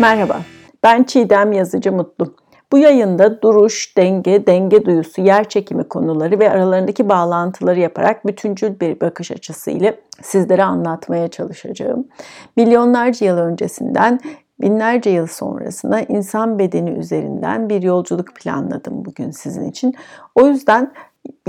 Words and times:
Merhaba, 0.00 0.40
ben 0.82 1.02
Çiğdem 1.02 1.52
Yazıcı 1.52 1.92
Mutlu. 1.92 2.34
Bu 2.72 2.78
yayında 2.78 3.42
duruş, 3.42 3.96
denge, 3.96 4.46
denge 4.46 4.84
duyusu, 4.84 5.20
yer 5.20 5.48
çekimi 5.48 5.88
konuları 5.88 6.38
ve 6.38 6.50
aralarındaki 6.50 7.08
bağlantıları 7.08 7.80
yaparak 7.80 8.26
bütüncül 8.26 8.80
bir 8.80 9.00
bakış 9.00 9.30
açısı 9.30 9.70
ile 9.70 10.00
sizlere 10.22 10.64
anlatmaya 10.64 11.28
çalışacağım. 11.28 12.08
Milyonlarca 12.56 13.26
yıl 13.26 13.38
öncesinden 13.38 14.20
binlerce 14.60 15.10
yıl 15.10 15.26
sonrasına 15.26 16.00
insan 16.00 16.58
bedeni 16.58 16.90
üzerinden 16.90 17.68
bir 17.68 17.82
yolculuk 17.82 18.34
planladım 18.34 19.04
bugün 19.04 19.30
sizin 19.30 19.70
için. 19.70 19.94
O 20.34 20.46
yüzden 20.46 20.92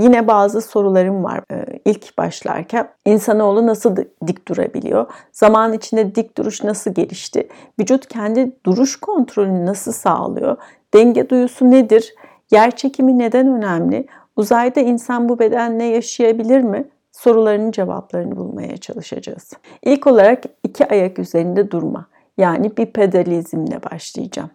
Yine 0.00 0.28
bazı 0.28 0.60
sorularım 0.60 1.24
var 1.24 1.40
ee, 1.52 1.64
ilk 1.84 2.18
başlarken. 2.18 2.88
İnsanoğlu 3.04 3.66
nasıl 3.66 3.96
dik 4.26 4.48
durabiliyor? 4.48 5.06
Zaman 5.32 5.72
içinde 5.72 6.14
dik 6.14 6.38
duruş 6.38 6.64
nasıl 6.64 6.94
gelişti? 6.94 7.48
Vücut 7.80 8.08
kendi 8.08 8.56
duruş 8.66 8.96
kontrolünü 9.00 9.66
nasıl 9.66 9.92
sağlıyor? 9.92 10.56
Denge 10.94 11.28
duyusu 11.28 11.70
nedir? 11.70 12.14
Yer 12.50 12.76
çekimi 12.76 13.18
neden 13.18 13.48
önemli? 13.48 14.06
Uzayda 14.36 14.80
insan 14.80 15.28
bu 15.28 15.38
bedenle 15.38 15.84
yaşayabilir 15.84 16.60
mi? 16.60 16.88
Sorularının 17.12 17.70
cevaplarını 17.70 18.36
bulmaya 18.36 18.76
çalışacağız. 18.76 19.52
İlk 19.82 20.06
olarak 20.06 20.44
iki 20.64 20.88
ayak 20.88 21.18
üzerinde 21.18 21.70
durma. 21.70 22.06
Yani 22.38 22.76
bir 22.76 22.86
pedalizmle 22.86 23.80
başlayacağım. 23.90 24.50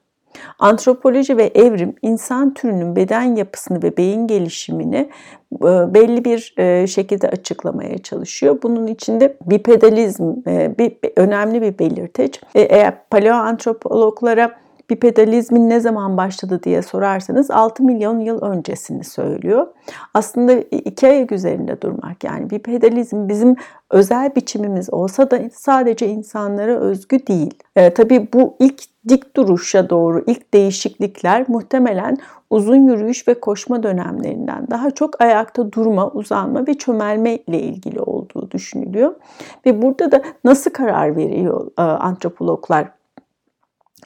Antropoloji 0.60 1.38
ve 1.38 1.52
evrim 1.56 1.96
insan 2.02 2.54
türünün 2.54 2.96
beden 2.96 3.36
yapısını 3.36 3.84
ve 3.84 3.98
beyin 3.98 4.28
gelişimini 4.28 5.10
e, 5.54 5.94
belli 5.94 6.26
bir 6.26 6.54
e, 6.58 6.88
şekilde 6.88 7.30
açıklamaya 7.30 7.98
çalışıyor. 7.98 8.60
Bunun 8.64 8.88
içinde 8.88 9.38
bipedalizm 9.46 10.34
e, 10.48 10.76
bir 10.78 10.98
önemli 11.18 11.62
bir 11.62 11.80
belirteç. 11.80 12.42
Eğer 12.56 12.94
paleoantropologlara 13.10 14.66
bipedalizmin 14.90 15.70
ne 15.70 15.80
zaman 15.80 16.18
başladı 16.18 16.64
diye 16.64 16.82
sorarsanız 16.82 17.52
6 17.52 17.84
milyon 17.84 18.20
yıl 18.20 18.42
öncesini 18.42 19.04
söylüyor. 19.04 19.68
Aslında 20.14 20.54
iki 20.72 21.08
ayak 21.08 21.32
üzerinde 21.32 21.82
durmak 21.82 22.24
yani 22.24 22.50
bipedalizm 22.50 23.28
bizim 23.28 23.56
özel 23.92 24.36
biçimimiz 24.36 24.94
olsa 24.94 25.32
da 25.32 25.40
sadece 25.54 26.08
insanlara 26.08 26.80
özgü 26.80 27.28
değil. 27.28 27.54
E, 27.76 27.94
tabii 27.94 28.28
bu 28.34 28.56
ilk 28.60 28.84
dik 29.10 29.36
duruşa 29.36 29.90
doğru 29.90 30.24
ilk 30.28 30.54
değişiklikler 30.54 31.46
muhtemelen 31.50 32.18
uzun 32.50 32.88
yürüyüş 32.88 33.28
ve 33.28 33.40
koşma 33.40 33.84
dönemlerinden 33.84 34.68
daha 34.72 34.92
çok 34.92 35.22
ayakta 35.22 35.72
durma, 35.72 36.12
uzanma 36.12 36.68
ve 36.68 36.74
çömelme 36.74 37.36
ile 37.36 37.60
ilgili 37.60 38.00
olduğu 38.00 38.52
düşünülüyor. 38.52 39.16
Ve 39.66 39.82
burada 39.82 40.12
da 40.12 40.22
nasıl 40.44 40.72
karar 40.72 41.16
veriyor 41.16 41.72
e, 41.78 41.82
antropologlar 41.82 42.92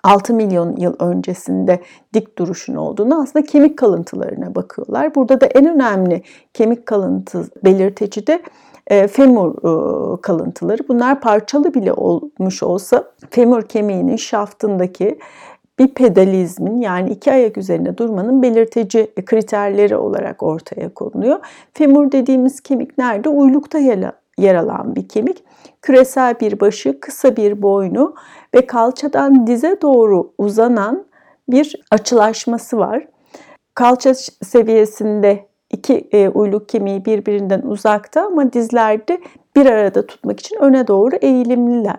6 0.03 0.33
milyon 0.33 0.75
yıl 0.75 0.95
öncesinde 0.99 1.81
dik 2.13 2.37
duruşun 2.37 2.75
olduğunu 2.75 3.21
aslında 3.21 3.45
kemik 3.45 3.77
kalıntılarına 3.77 4.55
bakıyorlar. 4.55 5.15
Burada 5.15 5.41
da 5.41 5.45
en 5.45 5.65
önemli 5.65 6.23
kemik 6.53 6.85
kalıntı 6.85 7.47
belirteci 7.63 8.27
de 8.27 8.41
femur 9.07 9.51
e, 9.51 10.21
kalıntıları. 10.21 10.87
Bunlar 10.87 11.21
parçalı 11.21 11.73
bile 11.73 11.93
olmuş 11.93 12.63
olsa 12.63 13.03
femur 13.29 13.61
kemiğinin 13.61 14.15
şaftındaki 14.15 15.19
bir 15.79 15.87
pedalizmin 15.87 16.81
yani 16.81 17.09
iki 17.09 17.31
ayak 17.31 17.57
üzerinde 17.57 17.97
durmanın 17.97 18.41
belirteci 18.41 19.13
kriterleri 19.25 19.97
olarak 19.97 20.43
ortaya 20.43 20.93
konuluyor. 20.93 21.39
Femur 21.73 22.11
dediğimiz 22.11 22.61
kemik 22.61 22.97
nerede? 22.97 23.29
Uylukta 23.29 23.77
yer 24.37 24.55
alan 24.55 24.95
bir 24.95 25.07
kemik. 25.07 25.43
Küresel 25.81 26.39
bir 26.39 26.59
başı, 26.59 26.99
kısa 26.99 27.35
bir 27.35 27.61
boynu 27.61 28.15
ve 28.55 28.67
kalçadan 28.67 29.47
dize 29.47 29.77
doğru 29.81 30.31
uzanan 30.37 31.05
bir 31.49 31.81
açılaşması 31.91 32.77
var. 32.77 33.07
Kalça 33.75 34.13
seviyesinde 34.43 35.48
iki 35.69 36.07
e, 36.11 36.29
uyluk 36.29 36.69
kemiği 36.69 37.05
birbirinden 37.05 37.61
uzakta 37.61 38.25
ama 38.25 38.53
dizlerde 38.53 39.21
bir 39.55 39.65
arada 39.65 40.07
tutmak 40.07 40.39
için 40.39 40.57
öne 40.59 40.87
doğru 40.87 41.15
eğilimliler. 41.15 41.97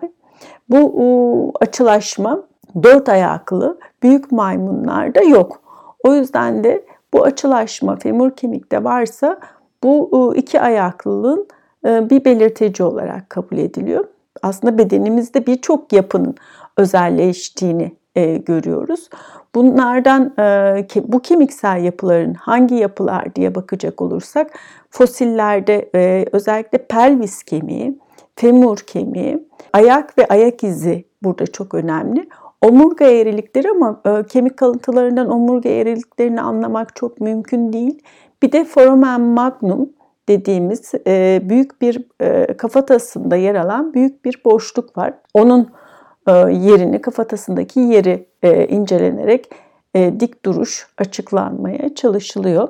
Bu 0.69 0.93
o, 0.97 1.51
açılaşma 1.61 2.43
dört 2.83 3.09
ayaklı 3.09 3.77
büyük 4.03 4.31
maymunlarda 4.31 5.21
yok. 5.21 5.61
O 6.03 6.13
yüzden 6.13 6.63
de 6.63 6.85
bu 7.13 7.23
açılaşma 7.23 7.95
femur 7.95 8.31
kemikte 8.31 8.83
varsa 8.83 9.39
bu 9.83 10.33
iki 10.35 10.61
ayaklılığın 10.61 11.47
e, 11.85 12.09
bir 12.09 12.25
belirteci 12.25 12.83
olarak 12.83 13.29
kabul 13.29 13.57
ediliyor. 13.57 14.05
Aslında 14.41 14.77
bedenimizde 14.77 15.45
birçok 15.45 15.93
yapının 15.93 16.35
özelleştiğini 16.77 17.91
e, 18.15 18.37
görüyoruz. 18.37 19.09
Bunlardan 19.55 20.33
e, 20.39 21.03
bu 21.03 21.19
kemiksel 21.19 21.83
yapıların 21.83 22.33
hangi 22.33 22.75
yapılar 22.75 23.35
diye 23.35 23.55
bakacak 23.55 24.01
olursak 24.01 24.59
fosillerde 24.89 25.89
özellikle 26.31 26.77
pelvis 26.77 27.43
kemiği, 27.43 27.99
femur 28.35 28.77
kemiği, 28.77 29.47
ayak 29.73 30.17
ve 30.17 30.25
ayak 30.25 30.63
izi 30.63 31.05
burada 31.23 31.47
çok 31.47 31.73
önemli. 31.73 32.29
Omurga 32.61 33.05
eğrilikleri 33.05 33.69
ama 33.69 34.01
kemik 34.29 34.57
kalıntılarından 34.57 35.29
omurga 35.29 35.69
eğriliklerini 35.69 36.41
anlamak 36.41 36.95
çok 36.95 37.21
mümkün 37.21 37.73
değil. 37.73 38.01
Bir 38.43 38.51
de 38.51 38.65
foramen 38.65 39.21
magnum 39.21 39.89
dediğimiz 40.29 40.91
e, 41.07 41.41
büyük 41.43 41.81
bir 41.81 42.07
e, 42.21 42.57
kafatasında 42.57 43.35
yer 43.35 43.55
alan 43.55 43.93
büyük 43.93 44.25
bir 44.25 44.41
boşluk 44.45 44.97
var. 44.97 45.13
Onun 45.33 45.61
e, 45.61 45.67
yerini, 46.29 47.01
kafatasındaki 47.01 47.79
yeri 47.79 48.27
e, 48.43 48.67
incelenerek 48.67 49.49
e, 49.93 50.19
dik 50.19 50.45
duruş 50.45 50.87
açıklanmaya 50.97 51.95
çalışılıyor. 51.95 52.69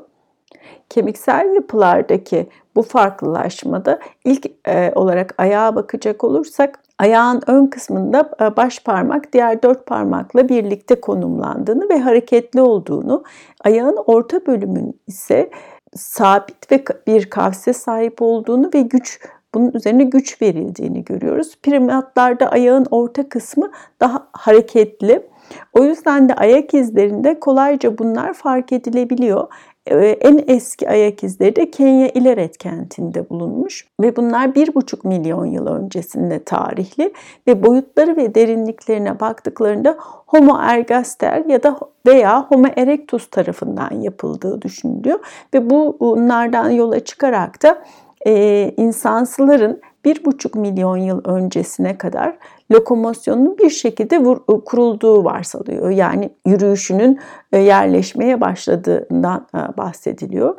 Kemiksel 0.90 1.54
yapılardaki 1.56 2.50
bu 2.76 2.82
farklılaşmada 2.82 4.00
ilk 4.26 4.46
e, 4.68 4.92
olarak 4.96 5.36
ayağa 5.38 5.76
bakacak 5.76 6.24
olursak 6.24 6.80
ayağın 7.00 7.42
ön 7.48 7.68
kısmında 7.68 8.32
e, 8.42 8.56
baş 8.56 8.80
parmak 8.80 9.34
diğer 9.34 9.64
dört 9.64 9.86
parmakla 9.86 10.50
birlikte 10.50 11.02
konumlandığını 11.02 11.90
ve 11.90 12.00
hareketli 12.00 12.62
olduğunu, 12.62 13.24
ayağın 13.64 13.98
orta 14.06 14.46
bölümün 14.46 15.02
ise 15.08 15.50
sabit 15.96 16.72
ve 16.72 16.84
bir 17.08 17.30
kavse 17.30 17.74
sahip 17.74 18.22
olduğunu 18.22 18.70
ve 18.74 18.82
güç 18.82 19.20
bunun 19.56 19.72
üzerine 19.74 20.04
güç 20.04 20.42
verildiğini 20.42 21.06
görüyoruz. 21.06 21.58
Primatlarda 21.64 22.52
ayağın 22.52 22.86
orta 22.92 23.30
kısmı 23.30 23.72
daha 24.00 24.28
hareketli. 24.34 25.28
O 25.74 25.84
yüzden 25.84 26.30
de 26.30 26.34
ayak 26.34 26.74
izlerinde 26.74 27.40
kolayca 27.40 27.98
bunlar 27.98 28.34
fark 28.34 28.72
edilebiliyor. 28.72 29.48
Ee, 29.88 29.96
en 29.96 30.44
eski 30.48 30.90
ayak 30.90 31.24
izleri 31.24 31.56
de 31.56 31.72
Kenya 31.72 32.08
İleret 32.08 32.58
kentinde 32.58 33.30
bulunmuş 33.30 33.88
ve 34.02 34.16
bunlar 34.16 34.48
1,5 34.48 35.08
milyon 35.08 35.46
yıl 35.46 35.68
öncesinde 35.68 36.44
tarihli 36.44 37.14
ve 37.48 37.64
boyutları 37.64 38.18
ve 38.18 38.36
derinliklerine 38.36 39.20
baktıklarında 39.20 39.98
Homo 40.02 40.58
ergaster 40.62 41.46
ya 41.46 41.64
da 41.64 41.80
veya 42.08 42.44
Homo 42.44 42.68
erectus 42.76 43.30
tarafından 43.30 44.02
yapıldığı 44.02 44.62
düşünülüyor 44.62 45.20
ve 45.54 45.70
bunlardan 45.70 46.70
yola 46.70 47.00
çıkarak 47.00 47.64
da 47.64 47.84
e, 48.28 48.74
insansıların 48.78 49.82
bir 50.06 50.26
buçuk 50.26 50.56
milyon 50.56 50.98
yıl 50.98 51.22
öncesine 51.26 51.98
kadar 51.98 52.38
lokomosyonun 52.72 53.58
bir 53.58 53.70
şekilde 53.70 54.20
vur, 54.20 54.38
e, 54.38 54.64
kurulduğu 54.66 55.24
varsayılıyor. 55.24 55.90
Yani 55.90 56.30
yürüyüşünün 56.46 57.20
e, 57.52 57.58
yerleşmeye 57.58 58.42
başladığından 58.42 59.48
e, 59.56 59.78
bahsediliyor. 59.78 60.58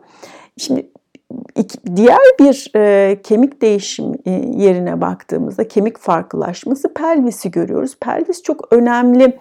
Şimdi 0.56 0.91
diğer 1.96 2.18
bir 2.40 2.70
e, 2.76 3.16
kemik 3.22 3.62
değişim 3.62 4.12
e, 4.26 4.30
yerine 4.56 5.00
baktığımızda 5.00 5.68
kemik 5.68 5.98
farklılaşması 5.98 6.94
pelvisi 6.94 7.50
görüyoruz. 7.50 7.96
Pelvis 8.00 8.42
çok 8.42 8.72
önemli. 8.72 9.38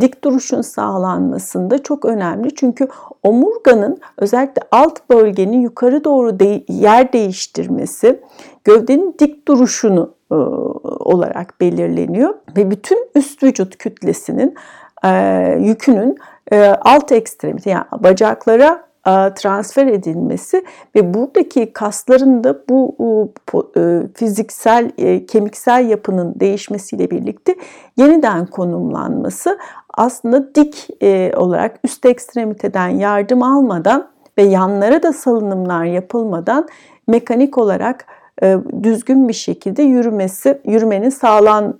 Dik 0.00 0.24
duruşun 0.24 0.60
sağlanmasında 0.60 1.82
çok 1.82 2.04
önemli. 2.04 2.54
Çünkü 2.54 2.88
omurganın 3.22 3.98
özellikle 4.16 4.62
alt 4.70 5.10
bölgenin 5.10 5.60
yukarı 5.60 6.04
doğru 6.04 6.40
de, 6.40 6.64
yer 6.68 7.12
değiştirmesi 7.12 8.20
gövdenin 8.64 9.16
dik 9.18 9.48
duruşunu 9.48 10.14
e, 10.30 10.34
olarak 10.34 11.60
belirleniyor 11.60 12.34
ve 12.56 12.70
bütün 12.70 13.08
üst 13.14 13.42
vücut 13.42 13.76
kütlesinin 13.78 14.54
e, 15.04 15.10
yükünün 15.60 16.18
e, 16.52 16.66
alt 16.66 17.12
ekstremite 17.12 17.70
yani 17.70 17.84
bacaklara 17.98 18.89
transfer 19.34 19.86
edilmesi 19.86 20.64
ve 20.96 21.14
buradaki 21.14 21.72
kasların 21.72 22.44
da 22.44 22.62
bu 22.68 22.96
e, 23.76 24.00
fiziksel, 24.14 24.90
e, 24.98 25.26
kemiksel 25.26 25.88
yapının 25.88 26.40
değişmesiyle 26.40 27.10
birlikte 27.10 27.54
yeniden 27.96 28.46
konumlanması 28.46 29.58
aslında 29.94 30.54
dik 30.54 30.88
e, 31.02 31.32
olarak 31.36 31.80
üst 31.84 32.06
ekstremiteden 32.06 32.88
yardım 32.88 33.42
almadan 33.42 34.08
ve 34.38 34.42
yanlara 34.42 35.02
da 35.02 35.12
salınımlar 35.12 35.84
yapılmadan 35.84 36.68
mekanik 37.06 37.58
olarak 37.58 38.06
düzgün 38.82 39.28
bir 39.28 39.32
şekilde 39.32 39.82
yürümesi, 39.82 40.60
yürümenin 40.64 41.10
sağlan, 41.10 41.74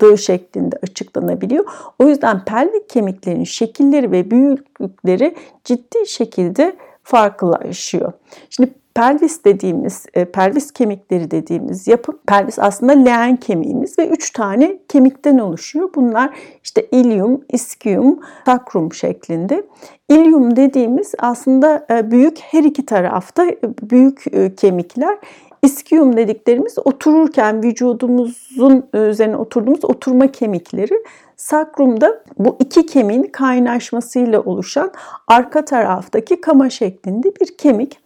uzandığı 0.00 0.18
şeklinde 0.18 0.78
açıklanabiliyor. 0.82 1.64
O 1.98 2.06
yüzden 2.06 2.44
pelvik 2.44 2.88
kemiklerin 2.88 3.44
şekilleri 3.44 4.10
ve 4.10 4.30
büyüklükleri 4.30 5.34
ciddi 5.64 6.06
şekilde 6.06 6.76
farklılaşıyor. 7.02 8.12
Şimdi 8.50 8.74
pelvis 8.94 9.44
dediğimiz, 9.44 10.06
e, 10.14 10.24
pelvis 10.24 10.72
kemikleri 10.72 11.30
dediğimiz 11.30 11.88
yapı, 11.88 12.12
pelvis 12.26 12.58
aslında 12.58 12.92
leğen 12.92 13.36
kemiğimiz 13.36 13.98
ve 13.98 14.08
üç 14.08 14.32
tane 14.32 14.78
kemikten 14.88 15.38
oluşuyor. 15.38 15.90
Bunlar 15.94 16.30
işte 16.64 16.86
ilium, 16.92 17.40
ischium, 17.52 18.20
sacrum 18.46 18.92
şeklinde. 18.92 19.66
Ilium 20.08 20.56
dediğimiz 20.56 21.14
aslında 21.18 21.86
e, 21.90 22.10
büyük 22.10 22.38
her 22.38 22.64
iki 22.64 22.86
tarafta 22.86 23.46
e, 23.46 23.58
büyük 23.90 24.24
kemikler. 24.56 25.18
İskium 25.62 26.16
dediklerimiz 26.16 26.78
otururken 26.84 27.62
vücudumuzun 27.62 28.86
üzerine 28.94 29.36
oturduğumuz 29.36 29.84
oturma 29.84 30.32
kemikleri. 30.32 31.02
Sakrumda 31.36 32.22
bu 32.38 32.56
iki 32.60 32.86
kemiğin 32.86 33.22
kaynaşmasıyla 33.22 34.40
oluşan 34.40 34.92
arka 35.28 35.64
taraftaki 35.64 36.40
kama 36.40 36.70
şeklinde 36.70 37.32
bir 37.40 37.56
kemik. 37.56 37.98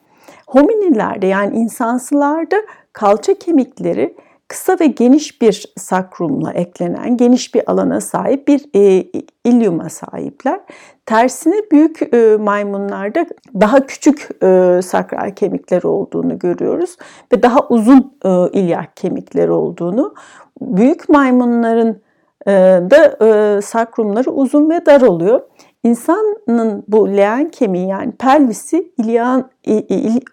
Hominilerde 0.47 1.27
yani 1.27 1.57
insansılarda 1.57 2.57
kalça 2.93 3.35
kemikleri 3.35 4.17
kısa 4.49 4.77
ve 4.81 4.87
geniş 4.87 5.43
bir 5.43 5.73
sakrumla 5.77 6.53
eklenen 6.53 7.17
geniş 7.17 7.55
bir 7.55 7.71
alana 7.71 8.01
sahip 8.01 8.49
bir 8.49 8.65
e, 8.75 9.05
ilyuma 9.45 9.89
sahipler. 9.89 10.61
Tersine 11.11 11.55
büyük 11.73 12.15
e, 12.15 12.37
maymunlarda 12.37 13.27
daha 13.61 13.87
küçük 13.87 14.29
e, 14.43 14.81
sakral 14.83 15.31
kemikleri 15.31 15.87
olduğunu 15.87 16.39
görüyoruz 16.39 16.97
ve 17.33 17.43
daha 17.43 17.69
uzun 17.69 18.15
e, 18.25 18.29
ilyak 18.61 18.97
kemikleri 18.97 19.51
olduğunu. 19.51 20.15
Büyük 20.61 21.09
maymunların 21.09 22.03
e, 22.47 22.53
da 22.91 23.27
e, 23.27 23.61
sakrumları 23.63 24.31
uzun 24.31 24.71
ve 24.71 24.87
dar 24.87 25.01
oluyor. 25.01 25.41
İnsanın 25.85 26.85
bu 26.89 27.09
leğen 27.09 27.51
kemiği 27.51 27.89
yani 27.89 28.13
pelvisi 28.13 28.93
ilyağın 28.99 29.51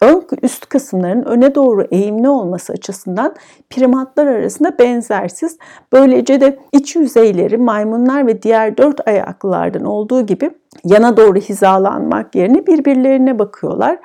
ön 0.00 0.22
üst 0.42 0.68
kısımların 0.68 1.22
öne 1.22 1.54
doğru 1.54 1.86
eğimli 1.90 2.28
olması 2.28 2.72
açısından 2.72 3.34
primatlar 3.70 4.26
arasında 4.26 4.78
benzersiz. 4.78 5.58
Böylece 5.92 6.40
de 6.40 6.58
iç 6.72 6.96
yüzeyleri 6.96 7.56
maymunlar 7.56 8.26
ve 8.26 8.42
diğer 8.42 8.76
dört 8.76 9.08
ayaklılardan 9.08 9.84
olduğu 9.84 10.26
gibi 10.26 10.50
yana 10.84 11.16
doğru 11.16 11.38
hizalanmak 11.38 12.34
yerine 12.34 12.66
birbirlerine 12.66 13.38
bakıyorlar. 13.38 13.98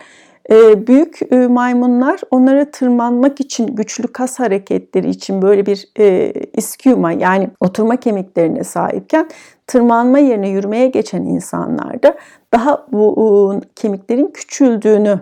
Ee, 0.50 0.88
büyük 0.88 1.20
e, 1.32 1.36
maymunlar 1.48 2.20
onlara 2.32 2.72
tırmanmak 2.72 3.40
için 3.40 3.76
güçlü 3.76 4.08
kas 4.08 4.40
hareketleri 4.40 5.10
için 5.10 5.42
böyle 5.42 5.66
bir 5.66 5.88
e, 6.00 6.34
iskuma 6.54 7.12
yani 7.12 7.50
oturma 7.60 7.96
kemiklerine 7.96 8.64
sahipken 8.64 9.30
tırmanma 9.68 10.20
yerine 10.20 10.50
yürümeye 10.50 10.88
geçen 10.88 11.22
insanlarda 11.22 12.16
daha 12.54 12.88
bu 12.92 13.60
kemiklerin 13.76 14.28
küçüldüğünü 14.28 15.20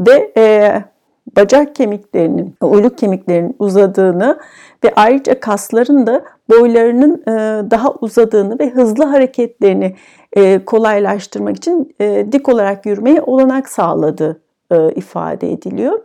ve 0.00 0.32
e, 0.36 0.72
bacak 1.36 1.74
kemiklerinin, 1.74 2.54
uyluk 2.62 2.98
kemiklerinin 2.98 3.56
uzadığını 3.58 4.38
ve 4.84 4.92
ayrıca 4.96 5.40
kasların 5.40 6.06
da 6.06 6.24
boylarının 6.50 7.22
daha 7.70 7.92
uzadığını 8.00 8.58
ve 8.58 8.70
hızlı 8.70 9.04
hareketlerini 9.04 9.96
e, 10.32 10.64
kolaylaştırmak 10.64 11.56
için 11.56 11.94
e, 12.00 12.26
dik 12.32 12.48
olarak 12.48 12.86
yürümeye 12.86 13.22
olanak 13.22 13.68
sağladığı 13.68 14.40
e, 14.70 14.92
ifade 14.92 15.52
ediliyor. 15.52 16.00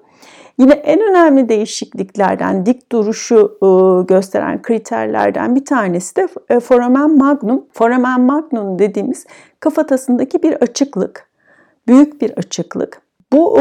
Yine 0.58 0.74
en 0.74 1.02
önemli 1.02 1.50
değişikliklerden 1.50 2.66
dik 2.66 2.92
duruşu 2.92 3.58
gösteren 4.08 4.62
kriterlerden 4.62 5.56
bir 5.56 5.66
tanesi 5.66 6.16
de 6.16 6.28
foramen 6.60 7.18
magnum. 7.18 7.66
Foramen 7.74 8.22
magnum 8.22 8.80
dediğimiz 8.80 9.26
kafatasındaki 9.60 10.44
bir 10.44 10.54
açıklık, 10.54 11.30
büyük 11.88 12.22
bir 12.22 12.32
açıklık. 12.32 13.02
Bu 13.34 13.60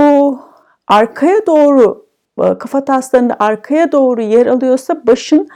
arkaya 0.88 1.46
doğru 1.46 2.06
kafataslarında 2.36 3.36
arkaya 3.38 3.92
doğru 3.92 4.22
yer 4.22 4.46
alıyorsa 4.46 5.06
başın 5.06 5.48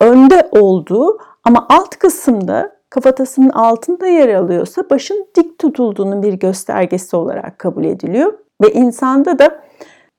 önde 0.00 0.48
olduğu 0.50 1.18
ama 1.44 1.66
alt 1.68 1.96
kısımda 1.96 2.76
kafatasının 2.90 3.50
altında 3.50 4.06
yer 4.06 4.34
alıyorsa 4.34 4.82
başın 4.90 5.26
dik 5.36 5.58
tutulduğunun 5.58 6.22
bir 6.22 6.32
göstergesi 6.32 7.16
olarak 7.16 7.58
kabul 7.58 7.84
ediliyor. 7.84 8.32
Ve 8.62 8.72
insanda 8.72 9.38
da 9.38 9.62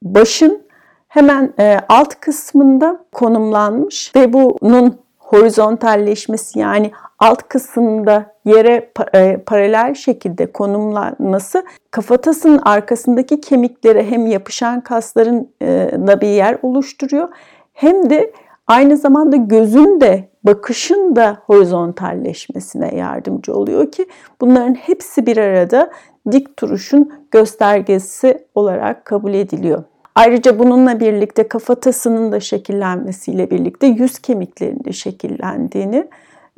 başın 0.04 0.64
hemen 1.08 1.54
e, 1.60 1.80
alt 1.90 2.20
kısmında 2.20 3.06
konumlanmış 3.12 4.12
ve 4.16 4.34
bunun 4.34 5.04
horizontalleşmesi 5.18 6.60
yani 6.60 6.92
alt 7.20 7.44
kısımda 7.48 8.36
yere 8.46 8.92
e, 9.14 9.38
paralel 9.38 9.94
şekilde 9.94 10.52
konumlanması 10.52 11.66
kafatasının 11.92 12.58
arkasındaki 12.58 13.42
kemiklere 13.42 14.04
hem 14.04 14.26
yapışan 14.26 14.82
kasların 14.82 15.50
e, 15.62 15.68
da 16.08 16.22
bir 16.22 16.28
yer 16.28 16.58
oluşturuyor 16.62 17.30
hem 17.74 18.10
de 18.10 18.34
aynı 18.68 18.98
zamanda 18.98 19.36
gözün 19.36 20.02
de 20.02 20.30
bakışın 20.44 21.16
da 21.16 21.38
horizontalleşmesine 21.46 22.96
yardımcı 22.96 23.54
oluyor 23.56 23.92
ki 23.92 24.06
bunların 24.42 24.74
hepsi 24.74 25.26
bir 25.26 25.38
arada 25.38 25.92
dik 26.32 26.60
duruşun 26.60 27.14
göstergesi 27.32 28.48
olarak 28.56 29.06
kabul 29.06 29.34
ediliyor. 29.34 29.84
Ayrıca 30.16 30.60
bununla 30.60 31.00
birlikte 31.00 31.48
kafatasının 31.48 32.32
da 32.32 32.40
şekillenmesiyle 32.40 33.52
birlikte 33.52 33.88
yüz 33.88 34.20
kemiklerinin 34.20 34.84
de 34.84 34.92
şekillendiğini 34.92 36.08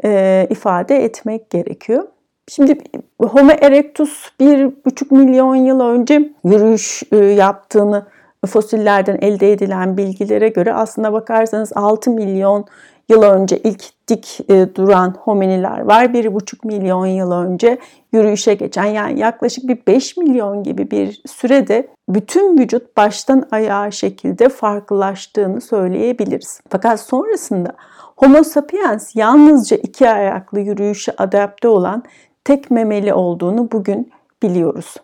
e, 0.06 0.48
ifade 0.50 1.04
etmek 1.04 1.50
gerekiyor. 1.50 2.08
Şimdi 2.48 2.78
Homo 3.22 3.52
erectus 3.52 4.30
bir 4.40 4.86
buçuk 4.86 5.12
milyon 5.12 5.56
yıl 5.56 5.80
önce 5.80 6.34
yürüyüş 6.44 7.04
e, 7.12 7.18
yaptığını 7.18 8.06
fosillerden 8.48 9.18
elde 9.22 9.52
edilen 9.52 9.98
bilgilere 9.98 10.50
göre 10.50 10.74
aslında 10.74 11.14
bakarsanız 11.14 11.72
6 11.76 12.12
milyon 12.12 12.66
yıl 13.10 13.22
önce 13.22 13.58
ilk 13.58 13.84
dik 14.10 14.40
e, 14.50 14.76
duran 14.76 15.16
hominiler 15.20 15.80
var. 15.80 16.06
1,5 16.06 16.68
milyon 16.68 17.06
yıl 17.06 17.32
önce 17.32 17.78
yürüyüşe 18.12 18.54
geçen 18.54 18.86
yani 18.86 19.20
yaklaşık 19.20 19.68
bir 19.68 19.78
5 19.88 20.18
milyon 20.18 20.64
gibi 20.64 20.92
bir 20.92 21.22
sürede 21.26 21.88
bütün 22.10 22.58
vücut 22.58 22.98
baştan 22.98 23.48
ayağa 23.52 23.92
şekilde 23.92 24.50
farklılaştığını 24.50 25.62
söyleyebiliriz. 25.62 26.62
Fakat 26.70 27.00
sonrasında 27.00 27.76
Homo 28.18 28.44
sapiens 28.44 29.16
yalnızca 29.16 29.78
iki 29.78 30.10
ayaklı 30.10 30.60
yürüyüşe 30.60 31.12
adapte 31.18 31.68
olan 31.68 32.04
tek 32.44 32.72
memeli 32.72 33.14
olduğunu 33.14 33.72
bugün 33.72 34.12
biliyoruz. 34.44 34.96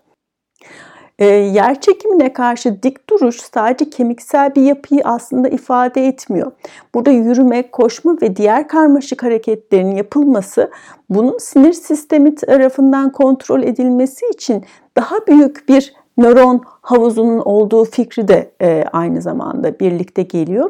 E, 1.22 1.26
yer 1.26 1.82
çekimine 1.82 2.34
karşı 2.34 2.84
dik 2.84 3.10
duruş 3.10 3.42
sadece 3.42 3.90
kemiksel 3.90 4.56
bir 4.56 4.62
yapıyı 4.62 5.02
aslında 5.04 5.50
ifade 5.50 6.08
etmiyor. 6.08 6.52
Burada 6.96 7.12
yürüme, 7.12 7.72
koşma 7.72 8.18
ve 8.22 8.36
diğer 8.36 8.68
karmaşık 8.68 9.24
hareketlerin 9.24 9.96
yapılması 9.96 10.72
bunun 11.10 11.38
sinir 11.38 11.74
sistemi 11.74 12.36
tarafından 12.36 13.12
kontrol 13.12 13.64
edilmesi 13.64 14.26
için 14.34 14.66
daha 14.98 15.28
büyük 15.28 15.70
bir 15.70 15.94
nöron 16.18 16.62
havuzunun 16.66 17.40
olduğu 17.40 17.86
fikri 17.86 18.28
de 18.28 18.52
e, 18.62 18.86
aynı 18.94 19.22
zamanda 19.22 19.80
birlikte 19.80 20.24
geliyor 20.24 20.70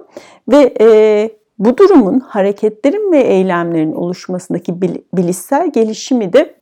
ve 0.51 0.73
e, 0.81 1.29
bu 1.65 1.77
durumun 1.77 2.19
hareketlerin 2.19 3.11
ve 3.11 3.19
eylemlerin 3.19 3.93
oluşmasındaki 3.93 4.81
bilişsel 5.13 5.71
gelişimi 5.71 6.33
de 6.33 6.55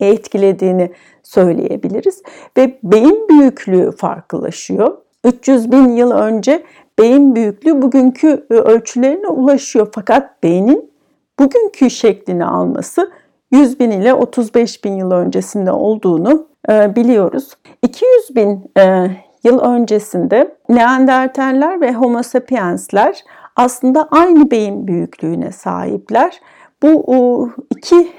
etkilediğini 0.00 0.90
söyleyebiliriz. 1.22 2.22
Ve 2.56 2.78
beyin 2.82 3.28
büyüklüğü 3.28 3.92
farklılaşıyor. 3.92 4.96
300 5.24 5.72
bin 5.72 5.88
yıl 5.88 6.10
önce 6.10 6.62
beyin 6.98 7.34
büyüklüğü 7.34 7.82
bugünkü 7.82 8.46
e, 8.50 8.54
ölçülerine 8.54 9.28
ulaşıyor. 9.28 9.88
Fakat 9.94 10.42
beynin 10.42 10.90
bugünkü 11.38 11.90
şeklini 11.90 12.44
alması 12.44 13.12
100 13.50 13.80
bin 13.80 13.90
ile 13.90 14.14
35 14.14 14.84
bin 14.84 14.96
yıl 14.96 15.10
öncesinde 15.10 15.72
olduğunu 15.72 16.46
e, 16.68 16.96
biliyoruz. 16.96 17.50
200 17.82 18.36
bin 18.36 18.70
e, 18.78 19.10
yıl 19.44 19.60
öncesinde 19.60 20.56
Neandertaller 20.68 21.80
ve 21.80 21.92
Homo 21.92 22.22
sapiensler 22.22 23.24
aslında 23.56 24.08
aynı 24.10 24.50
beyin 24.50 24.86
büyüklüğüne 24.86 25.52
sahipler. 25.52 26.40
Bu 26.82 27.50
iki 27.70 28.12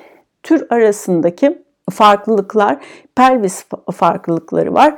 tür 0.44 0.68
arasındaki 0.70 1.64
farklılıklar, 1.92 2.78
pelvis 3.16 3.66
farklılıkları 3.94 4.74
var. 4.74 4.96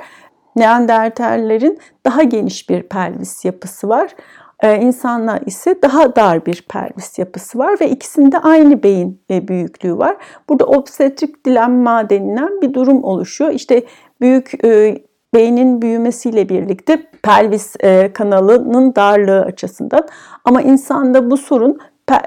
Neandertallerin 0.56 1.78
daha 2.06 2.22
geniş 2.22 2.70
bir 2.70 2.82
pelvis 2.82 3.44
yapısı 3.44 3.88
var. 3.88 4.14
Ee, 4.62 4.76
insanlar 4.76 5.40
ise 5.46 5.82
daha 5.82 6.16
dar 6.16 6.46
bir 6.46 6.66
pelvis 6.68 7.18
yapısı 7.18 7.58
var 7.58 7.80
ve 7.80 7.90
ikisinde 7.90 8.38
aynı 8.38 8.82
beyin 8.82 9.22
büyüklüğü 9.30 9.98
var. 9.98 10.16
Burada 10.48 10.64
obstetrik 10.64 11.46
dilemma 11.46 12.10
denilen 12.10 12.60
bir 12.60 12.74
durum 12.74 13.04
oluşuyor. 13.04 13.50
İşte 13.50 13.84
büyük 14.20 14.64
e, 14.64 15.04
beynin 15.34 15.82
büyümesiyle 15.82 16.48
birlikte 16.48 17.09
pelvis 17.22 17.76
e, 17.80 18.12
kanalının 18.12 18.94
darlığı 18.94 19.40
açısından 19.42 20.08
ama 20.44 20.62
insanda 20.62 21.30
bu 21.30 21.36
sorun 21.36 21.78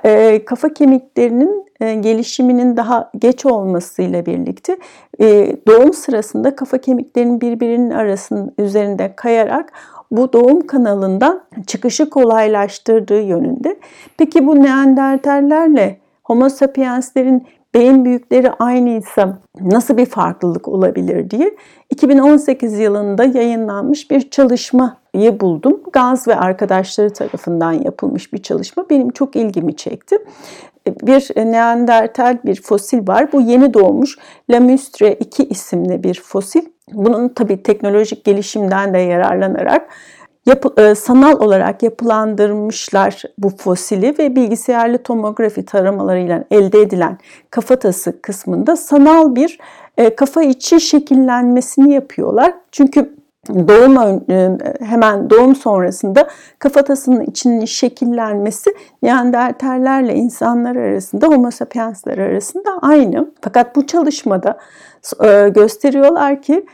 e, 0.05 0.45
kafa 0.45 0.73
kemiklerinin 0.73 1.65
e, 1.79 1.93
gelişiminin 1.93 2.77
daha 2.77 3.11
geç 3.19 3.45
olmasıyla 3.45 4.25
birlikte 4.25 4.77
e, 5.19 5.55
doğum 5.67 5.93
sırasında 5.93 6.55
kafa 6.55 6.77
kemiklerinin 6.77 7.41
birbirinin 7.41 7.89
arasının 7.89 8.53
üzerinde 8.57 9.13
kayarak 9.15 9.73
bu 10.11 10.33
doğum 10.33 10.67
kanalından 10.67 11.43
çıkışı 11.67 12.09
kolaylaştırdığı 12.09 13.21
yönünde. 13.21 13.79
Peki 14.17 14.47
bu 14.47 14.63
Neandertallerle 14.63 15.99
Homo 16.23 16.49
sapienslerin 16.49 17.47
beyin 17.75 18.05
büyükleri 18.05 18.51
aynıysa 18.51 19.37
nasıl 19.61 19.97
bir 19.97 20.05
farklılık 20.05 20.67
olabilir 20.67 21.29
diye 21.29 21.55
2018 21.89 22.79
yılında 22.79 23.23
yayınlanmış 23.23 24.11
bir 24.11 24.29
çalışmayı 24.29 25.39
buldum. 25.39 25.81
Gaz 25.93 26.27
ve 26.27 26.35
arkadaşları 26.35 27.13
tarafından 27.13 27.71
yapılmış 27.71 28.33
bir 28.33 28.37
çalışma 28.37 28.89
benim 28.89 29.09
çok 29.09 29.35
ilgimi 29.35 29.75
çekti. 29.75 30.17
Bir 30.87 31.31
Neandertal 31.35 32.37
bir 32.45 32.61
fosil 32.61 33.07
var. 33.07 33.31
Bu 33.31 33.41
yeni 33.41 33.73
doğmuş 33.73 34.17
Lamustre 34.49 35.13
2 35.13 35.43
isimli 35.43 36.03
bir 36.03 36.21
fosil. 36.21 36.61
Bunun 36.93 37.29
tabii 37.29 37.63
teknolojik 37.63 38.25
gelişimden 38.25 38.93
de 38.93 38.97
yararlanarak 38.97 39.89
yapı, 40.45 40.81
e, 40.81 40.95
sanal 40.95 41.39
olarak 41.39 41.83
yapılandırmışlar 41.83 43.21
bu 43.37 43.49
fosili 43.49 44.15
ve 44.19 44.35
bilgisayarlı 44.35 44.97
tomografi 44.97 45.65
taramalarıyla 45.65 46.43
elde 46.51 46.81
edilen 46.81 47.17
kafatası 47.49 48.21
kısmında 48.21 48.75
sanal 48.75 49.35
bir 49.35 49.59
e, 49.97 50.15
kafa 50.15 50.43
içi 50.43 50.81
şekillenmesini 50.81 51.93
yapıyorlar. 51.93 52.53
Çünkü 52.71 53.15
doğum 53.49 53.97
e, 54.31 54.57
hemen 54.79 55.29
doğum 55.29 55.55
sonrasında 55.55 56.27
kafatasının 56.59 57.21
içinin 57.21 57.65
şekillenmesi 57.65 58.73
Neandertallerle 59.03 60.15
insanlar 60.15 60.75
arasında 60.75 61.27
Homo 61.27 61.51
sapiensler 61.51 62.17
arasında 62.17 62.69
aynı. 62.81 63.31
Fakat 63.41 63.75
bu 63.75 63.87
çalışmada 63.87 64.57
e, 65.23 65.49
gösteriyorlar 65.49 66.41
ki 66.41 66.65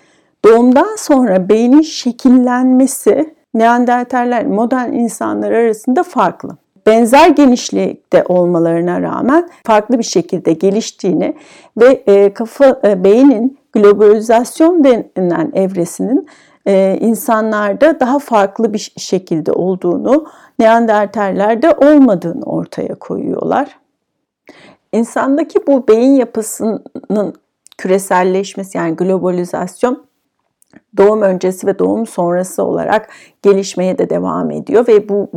doğumdan 0.46 0.96
sonra 0.98 1.50
beynin 1.50 1.82
şekillenmesi 1.82 3.39
Neandertaller 3.54 4.46
modern 4.46 4.94
insanlar 4.94 5.52
arasında 5.52 6.04
farklı. 6.04 6.58
Benzer 6.86 7.30
genişlikte 7.30 8.24
olmalarına 8.24 9.02
rağmen 9.02 9.50
farklı 9.64 9.98
bir 9.98 10.04
şekilde 10.04 10.54
geliştiğini 10.54 11.36
ve 11.78 12.04
e, 12.08 12.34
kafa 12.34 12.80
e, 12.84 13.04
beynin 13.04 13.60
globalizasyon 13.74 14.84
denilen 14.84 15.52
evresinin 15.54 16.28
e, 16.68 16.98
insanlarda 17.02 18.00
daha 18.00 18.20
farklı 18.20 18.74
bir 18.74 18.94
şekilde 18.98 19.52
olduğunu, 19.52 20.28
Neandertallerde 20.60 21.72
olmadığını 21.72 22.44
ortaya 22.44 22.96
koyuyorlar. 22.96 23.80
İnsandaki 24.92 25.68
bu 25.68 25.88
beyin 25.88 26.16
yapısının 26.16 27.34
küreselleşmesi 27.78 28.78
yani 28.78 28.96
globalizasyon 28.96 30.09
doğum 30.98 31.22
öncesi 31.22 31.68
ve 31.68 31.80
doğum 31.80 32.08
sonrası 32.08 32.64
olarak 32.64 33.10
gelişmeye 33.42 33.98
de 33.98 34.10
devam 34.10 34.52
ediyor 34.52 34.88
ve 34.88 35.10
bu 35.10 35.30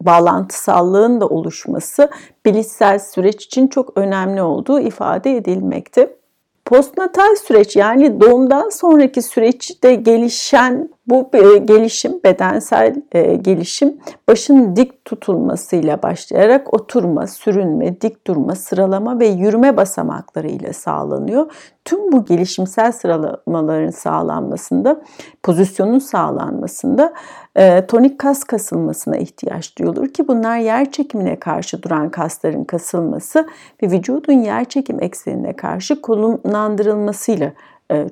bağlantısallığın 0.00 1.20
da 1.20 1.26
oluşması 1.26 2.10
bilişsel 2.46 2.98
süreç 2.98 3.44
için 3.44 3.68
çok 3.68 3.98
önemli 3.98 4.42
olduğu 4.42 4.80
ifade 4.80 5.36
edilmekte. 5.36 6.16
Postnatal 6.64 7.34
süreç 7.46 7.76
yani 7.76 8.20
doğumdan 8.20 8.68
sonraki 8.68 9.22
süreçte 9.22 9.94
gelişen 9.94 10.93
bu 11.06 11.30
e, 11.34 11.58
gelişim, 11.58 12.20
bedensel 12.24 13.02
e, 13.12 13.34
gelişim 13.34 13.98
başın 14.28 14.76
dik 14.76 15.04
tutulmasıyla 15.04 16.02
başlayarak 16.02 16.74
oturma, 16.74 17.26
sürünme, 17.26 18.00
dik 18.00 18.26
durma, 18.26 18.54
sıralama 18.54 19.20
ve 19.20 19.26
yürüme 19.26 19.76
basamakları 19.76 20.48
ile 20.48 20.72
sağlanıyor. 20.72 21.52
Tüm 21.84 22.12
bu 22.12 22.24
gelişimsel 22.24 22.92
sıralamaların 22.92 23.90
sağlanmasında, 23.90 25.02
pozisyonun 25.42 25.98
sağlanmasında 25.98 27.14
e, 27.56 27.86
tonik 27.86 28.18
kas 28.18 28.44
kasılmasına 28.44 29.16
ihtiyaç 29.16 29.78
duyulur 29.78 30.08
ki 30.08 30.28
bunlar 30.28 30.58
yer 30.58 30.90
çekimine 30.90 31.38
karşı 31.38 31.82
duran 31.82 32.10
kasların 32.10 32.64
kasılması 32.64 33.46
ve 33.82 33.90
vücudun 33.90 34.32
yer 34.32 34.64
çekim 34.64 35.02
eksenine 35.02 35.52
karşı 35.52 36.00
konumlandırılmasıyla 36.00 37.52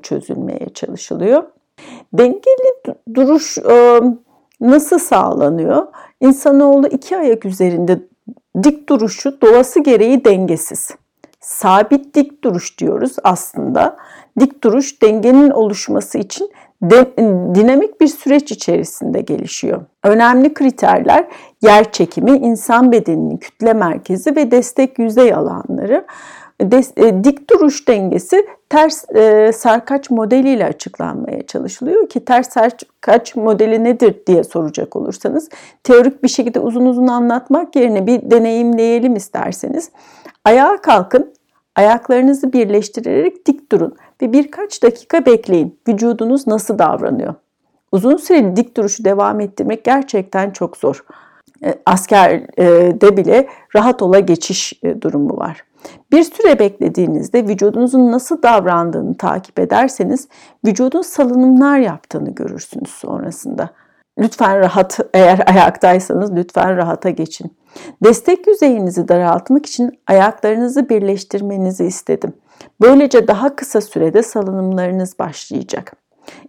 çözülmeye 0.02 0.68
çalışılıyor. 0.74 1.42
Dengeli 2.12 2.96
duruş 3.14 3.58
e, 3.58 4.00
nasıl 4.60 4.98
sağlanıyor? 4.98 5.86
İnsanoğlu 6.20 6.86
iki 6.86 7.16
ayak 7.16 7.44
üzerinde 7.44 7.98
dik 8.62 8.88
duruşu 8.88 9.40
doğası 9.40 9.80
gereği 9.80 10.24
dengesiz. 10.24 10.90
Sabit 11.40 12.14
dik 12.14 12.44
duruş 12.44 12.78
diyoruz 12.78 13.16
aslında. 13.24 13.96
Dik 14.40 14.64
duruş 14.64 15.02
dengenin 15.02 15.50
oluşması 15.50 16.18
için 16.18 16.50
de, 16.82 17.16
dinamik 17.54 18.00
bir 18.00 18.06
süreç 18.06 18.52
içerisinde 18.52 19.20
gelişiyor. 19.20 19.82
Önemli 20.04 20.54
kriterler 20.54 21.26
yer 21.62 21.92
çekimi, 21.92 22.30
insan 22.30 22.92
bedeninin 22.92 23.36
kütle 23.36 23.72
merkezi 23.72 24.36
ve 24.36 24.50
destek 24.50 24.98
yüzey 24.98 25.34
alanları. 25.34 26.06
E, 26.60 27.24
dik 27.24 27.50
duruş 27.50 27.88
dengesi 27.88 28.46
ters 28.68 29.10
e, 29.14 29.52
sarkaç 29.52 30.10
modeliyle 30.10 30.66
açıklanmaya 30.66 31.46
çalışılıyor 31.46 32.08
ki 32.08 32.24
ters 32.24 32.48
sarkaç 32.48 33.36
modeli 33.36 33.84
nedir 33.84 34.16
diye 34.26 34.44
soracak 34.44 34.96
olursanız 34.96 35.48
teorik 35.84 36.22
bir 36.22 36.28
şekilde 36.28 36.60
uzun 36.60 36.86
uzun 36.86 37.06
anlatmak 37.06 37.76
yerine 37.76 38.06
bir 38.06 38.30
deneyimleyelim 38.30 39.16
isterseniz. 39.16 39.90
Ayağa 40.44 40.76
kalkın, 40.76 41.32
ayaklarınızı 41.76 42.52
birleştirerek 42.52 43.46
dik 43.46 43.72
durun 43.72 43.96
ve 44.22 44.32
birkaç 44.32 44.82
dakika 44.82 45.26
bekleyin. 45.26 45.78
Vücudunuz 45.88 46.46
nasıl 46.46 46.78
davranıyor? 46.78 47.34
Uzun 47.92 48.16
süreli 48.16 48.56
dik 48.56 48.76
duruşu 48.76 49.04
devam 49.04 49.40
ettirmek 49.40 49.84
gerçekten 49.84 50.50
çok 50.50 50.76
zor. 50.76 51.04
E, 51.64 51.74
askerde 51.86 53.16
bile 53.16 53.48
rahat 53.76 54.02
ola 54.02 54.18
geçiş 54.18 54.72
e, 54.82 55.02
durumu 55.02 55.36
var. 55.36 55.64
Bir 56.12 56.22
süre 56.22 56.58
beklediğinizde 56.58 57.48
vücudunuzun 57.48 58.12
nasıl 58.12 58.42
davrandığını 58.42 59.16
takip 59.16 59.58
ederseniz 59.58 60.28
vücudun 60.66 61.02
salınımlar 61.02 61.78
yaptığını 61.78 62.34
görürsünüz 62.34 62.90
sonrasında. 62.90 63.70
Lütfen 64.18 64.58
rahat 64.58 65.00
eğer 65.14 65.42
ayaktaysanız 65.46 66.36
lütfen 66.36 66.76
rahata 66.76 67.10
geçin. 67.10 67.52
Destek 68.04 68.46
yüzeyinizi 68.46 69.08
daraltmak 69.08 69.66
için 69.66 69.98
ayaklarınızı 70.06 70.88
birleştirmenizi 70.88 71.84
istedim. 71.84 72.32
Böylece 72.80 73.28
daha 73.28 73.56
kısa 73.56 73.80
sürede 73.80 74.22
salınımlarınız 74.22 75.18
başlayacak. 75.18 75.92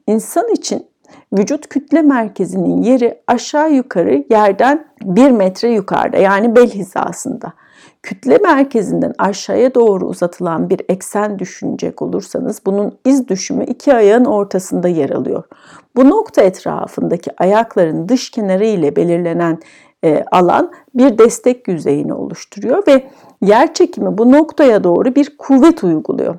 İnsan 0.07 0.51
için 0.51 0.87
vücut 1.33 1.69
kütle 1.69 2.01
merkezinin 2.01 2.81
yeri 2.81 3.21
aşağı 3.27 3.71
yukarı 3.71 4.25
yerden 4.29 4.85
1 5.01 5.31
metre 5.31 5.71
yukarıda 5.71 6.17
yani 6.17 6.55
bel 6.55 6.69
hizasında 6.69 7.53
kütle 8.03 8.37
merkezinden 8.37 9.13
aşağıya 9.17 9.75
doğru 9.75 10.05
uzatılan 10.05 10.69
bir 10.69 10.81
eksen 10.89 11.39
düşünecek 11.39 12.01
olursanız 12.01 12.61
bunun 12.65 12.97
iz 13.05 13.27
düşümü 13.27 13.65
iki 13.65 13.93
ayağın 13.93 14.25
ortasında 14.25 14.87
yer 14.87 15.09
alıyor. 15.09 15.43
Bu 15.95 16.09
nokta 16.09 16.41
etrafındaki 16.41 17.31
ayakların 17.37 18.09
dış 18.09 18.31
kenarı 18.31 18.65
ile 18.65 18.95
belirlenen 18.95 19.59
e, 20.03 20.23
alan 20.31 20.71
bir 20.95 21.17
destek 21.17 21.67
yüzeyini 21.67 22.13
oluşturuyor 22.13 22.83
ve 22.87 23.03
yer 23.41 23.73
çekimi 23.73 24.17
bu 24.17 24.31
noktaya 24.31 24.83
doğru 24.83 25.15
bir 25.15 25.37
kuvvet 25.37 25.83
uyguluyor. 25.83 26.35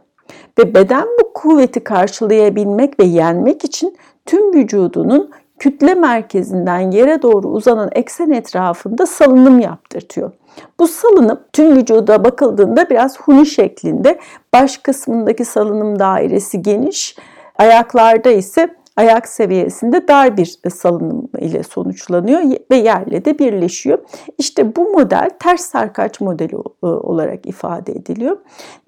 Ve 0.59 0.75
beden 0.75 1.07
bu 1.21 1.33
kuvveti 1.33 1.85
karşılayabilmek 1.85 3.01
ve 3.01 3.05
yenmek 3.05 3.65
için 3.65 3.97
tüm 4.27 4.55
vücudunun 4.55 5.31
kütle 5.59 5.95
merkezinden 5.95 6.91
yere 6.91 7.23
doğru 7.23 7.49
uzanan 7.49 7.91
eksen 7.93 8.31
etrafında 8.31 9.07
salınım 9.07 9.61
yaptırtıyor. 9.61 10.33
Bu 10.79 10.89
salınım 10.89 11.41
tüm 11.53 11.77
vücuda 11.77 12.25
bakıldığında 12.25 12.91
biraz 12.91 13.21
huni 13.21 13.47
şeklinde. 13.47 14.19
Baş 14.53 14.79
kısmındaki 14.79 15.45
salınım 15.45 15.99
dairesi 15.99 16.63
geniş, 16.63 17.17
ayaklarda 17.59 18.31
ise 18.31 18.77
ayak 18.97 19.29
seviyesinde 19.29 20.09
dar 20.09 20.37
bir 20.37 20.59
salınım 20.75 21.29
ile 21.39 21.63
sonuçlanıyor 21.63 22.41
ve 22.71 22.77
yerle 22.77 23.25
de 23.25 23.39
birleşiyor. 23.39 23.99
İşte 24.39 24.77
bu 24.77 24.91
model 24.91 25.31
ters 25.41 25.61
sarkaç 25.61 26.21
modeli 26.21 26.55
e, 26.55 26.87
olarak 26.87 27.47
ifade 27.47 27.93
ediliyor. 27.93 28.37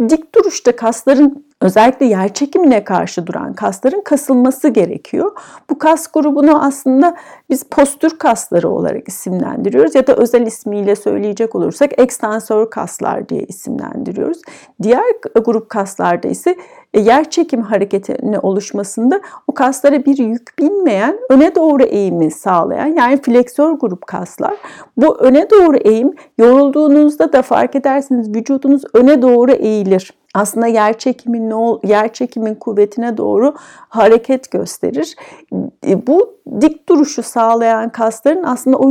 Dik 0.09 0.35
duruşta 0.35 0.77
kasların 0.77 1.47
özellikle 1.61 2.07
yer 2.07 2.35
çekimine 2.35 2.85
karşı 2.85 3.27
duran 3.27 3.53
kasların 3.53 4.01
kasılması 4.01 4.69
gerekiyor. 4.69 5.33
Bu 5.71 5.79
kas 5.79 6.07
grubunu 6.07 6.65
aslında 6.65 7.17
biz 7.51 7.65
postür 7.65 8.19
kasları 8.19 8.69
olarak 8.69 9.09
isimlendiriyoruz 9.09 9.95
ya 9.95 10.07
da 10.07 10.15
özel 10.17 10.47
ismiyle 10.47 10.97
söyleyecek 10.97 11.55
olursak 11.55 12.01
ekstansör 12.01 12.71
kaslar 12.71 13.29
diye 13.29 13.43
isimlendiriyoruz. 13.43 14.43
Diğer 14.83 15.05
grup 15.45 15.69
kaslarda 15.69 16.29
ise 16.29 16.57
e, 16.95 17.01
yer 17.01 17.31
çekim 17.31 17.63
hareketinin 17.63 18.39
oluşmasında 18.43 19.21
o 19.47 19.55
kaslara 19.55 20.05
bir 20.05 20.19
yük 20.19 20.59
binmeyen 20.59 21.19
öne 21.31 21.55
doğru 21.55 21.83
eğimi 21.83 22.31
sağlayan 22.31 22.87
yani 22.87 23.23
fleksör 23.23 23.73
grup 23.73 24.07
kaslar. 24.07 24.55
Bu 24.97 25.17
öne 25.19 25.51
doğru 25.51 25.77
eğim 25.77 26.15
yorulduğunuzda 26.39 27.33
da 27.33 27.43
fark 27.43 27.75
edersiniz 27.75 28.35
vücudunuz 28.35 28.83
öne 28.95 29.23
doğru 29.23 29.53
eğilir 29.53 30.13
aslında 30.37 30.67
yer 30.67 30.99
çekimin 30.99 31.53
yer 31.85 32.13
çekimin 32.13 32.55
kuvvetine 32.55 33.17
doğru 33.17 33.55
hareket 33.89 34.51
gösterir. 34.51 35.17
E, 35.87 36.07
bu 36.07 36.35
dik 36.61 36.89
duruşu 36.89 37.23
sağlayan 37.23 37.89
kasların 37.89 38.43
aslında 38.43 38.77
o 38.77 38.91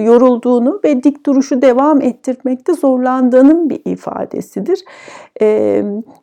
yorulduğunu 0.00 0.80
ve 0.84 1.02
dik 1.02 1.26
duruşu 1.26 1.62
devam 1.62 2.00
ettirmekte 2.00 2.74
zorlandığının 2.74 3.70
bir 3.70 3.80
ifadesidir. 3.84 4.84
E, 5.42 5.46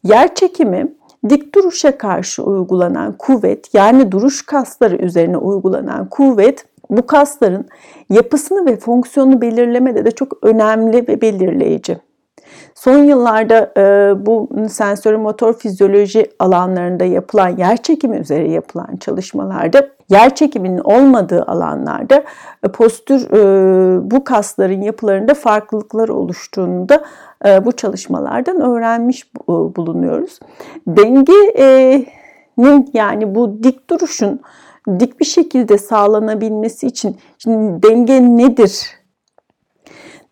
yer 0.03 0.35
çekimi 0.35 0.95
dik 1.29 1.55
duruşa 1.55 1.97
karşı 1.97 2.43
uygulanan 2.43 3.17
kuvvet 3.17 3.73
yani 3.73 4.11
duruş 4.11 4.45
kasları 4.45 4.95
üzerine 4.95 5.37
uygulanan 5.37 6.09
kuvvet 6.09 6.65
bu 6.89 7.05
kasların 7.05 7.65
yapısını 8.09 8.65
ve 8.65 8.77
fonksiyonunu 8.77 9.41
belirlemede 9.41 10.05
de 10.05 10.11
çok 10.11 10.37
önemli 10.41 11.07
ve 11.07 11.21
belirleyici. 11.21 12.06
Son 12.77 13.03
yıllarda 13.03 13.71
e, 13.77 14.25
bu 14.25 14.49
sensörü 14.69 15.17
motor 15.17 15.53
fizyoloji 15.53 16.31
alanlarında 16.39 17.03
yapılan 17.03 17.57
yer 17.57 17.77
çekimi 17.77 18.17
üzere 18.17 18.51
yapılan 18.51 18.97
çalışmalarda 18.99 19.89
yer 20.09 20.35
çekiminin 20.35 20.77
olmadığı 20.77 21.43
alanlarda 21.43 22.23
e, 22.63 22.67
postür 22.67 23.31
e, 23.31 24.11
bu 24.11 24.23
kasların 24.23 24.81
yapılarında 24.81 25.33
farklılıklar 25.33 26.09
oluştuğunu 26.09 26.89
da 26.89 27.03
e, 27.45 27.65
bu 27.65 27.71
çalışmalardan 27.71 28.61
öğrenmiş 28.61 29.23
e, 29.23 29.47
bulunuyoruz. 29.47 30.39
Dengenin 30.87 32.89
yani 32.93 33.35
bu 33.35 33.63
dik 33.63 33.89
duruşun 33.89 34.39
dik 34.99 35.19
bir 35.19 35.25
şekilde 35.25 35.77
sağlanabilmesi 35.77 36.87
için 36.87 37.17
şimdi 37.37 37.83
denge 37.83 38.21
nedir 38.21 38.96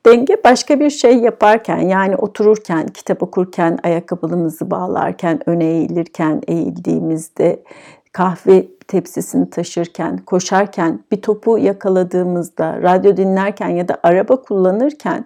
Denge 0.05 0.37
başka 0.43 0.79
bir 0.79 0.89
şey 0.89 1.17
yaparken 1.17 1.79
yani 1.79 2.15
otururken, 2.15 2.87
kitap 2.87 3.23
okurken, 3.23 3.79
ayakkabımızı 3.83 4.71
bağlarken, 4.71 5.49
öne 5.49 5.65
eğilirken, 5.65 6.41
eğildiğimizde, 6.47 7.63
kahve 8.11 8.67
tepsisini 8.87 9.49
taşırken, 9.49 10.17
koşarken, 10.17 11.03
bir 11.11 11.21
topu 11.21 11.57
yakaladığımızda, 11.57 12.81
radyo 12.81 13.17
dinlerken 13.17 13.69
ya 13.69 13.87
da 13.87 13.97
araba 14.03 14.41
kullanırken 14.41 15.25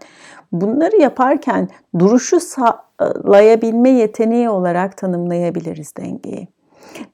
bunları 0.51 1.01
yaparken 1.01 1.69
duruşu 2.00 2.39
sağlayabilme 2.39 3.89
yeteneği 3.89 4.50
olarak 4.50 4.98
tanımlayabiliriz 4.98 5.95
dengeyi. 5.98 6.48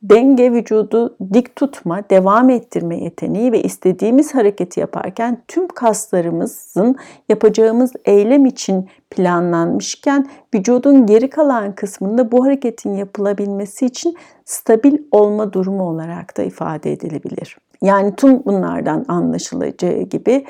Denge 0.03 0.51
vücudu 0.51 1.17
dik 1.33 1.55
tutma, 1.55 2.09
devam 2.09 2.49
ettirme 2.49 2.97
yeteneği 2.97 3.51
ve 3.51 3.63
istediğimiz 3.63 4.35
hareketi 4.35 4.79
yaparken 4.79 5.43
tüm 5.47 5.67
kaslarımızın 5.67 6.95
yapacağımız 7.29 7.91
eylem 8.05 8.45
için 8.45 8.89
planlanmışken 9.09 10.27
vücudun 10.55 11.05
geri 11.05 11.29
kalan 11.29 11.75
kısmında 11.75 12.31
bu 12.31 12.45
hareketin 12.45 12.95
yapılabilmesi 12.95 13.85
için 13.85 14.15
stabil 14.45 14.97
olma 15.11 15.53
durumu 15.53 15.83
olarak 15.83 16.37
da 16.37 16.43
ifade 16.43 16.91
edilebilir. 16.91 17.57
Yani 17.81 18.15
tüm 18.15 18.45
bunlardan 18.45 19.05
anlaşılacağı 19.07 20.01
gibi 20.01 20.45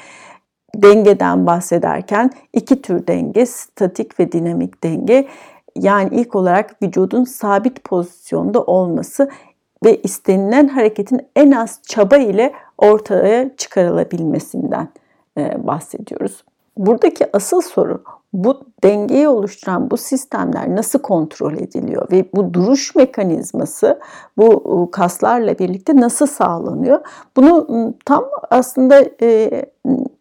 dengeden 0.75 1.46
bahsederken 1.46 2.29
iki 2.53 2.82
tür 2.82 3.08
denge, 3.08 3.46
statik 3.46 4.20
ve 4.20 4.32
dinamik 4.32 4.84
denge 4.84 5.27
yani 5.75 6.10
ilk 6.12 6.36
olarak 6.36 6.82
vücudun 6.82 7.24
sabit 7.24 7.84
pozisyonda 7.84 8.63
olması 8.63 9.29
ve 9.86 10.01
istenilen 10.01 10.68
hareketin 10.68 11.27
en 11.35 11.51
az 11.51 11.79
çaba 11.88 12.18
ile 12.18 12.53
ortaya 12.77 13.55
çıkarılabilmesinden 13.57 14.90
e, 15.38 15.68
bahsediyoruz. 15.68 16.44
Buradaki 16.77 17.27
asıl 17.33 17.61
soru 17.61 18.03
bu 18.33 18.59
dengeyi 18.83 19.27
oluşturan 19.27 19.92
bu 19.92 19.98
sistemler 19.98 20.75
nasıl 20.75 21.00
kontrol 21.00 21.53
ediliyor 21.53 22.11
ve 22.11 22.25
bu 22.33 22.53
duruş 22.53 22.96
mekanizması 22.96 24.00
bu 24.38 24.90
kaslarla 24.92 25.59
birlikte 25.59 25.96
nasıl 25.96 26.25
sağlanıyor? 26.25 27.00
Bunu 27.38 27.68
tam 28.05 28.25
aslında 28.50 29.05
e, 29.22 29.66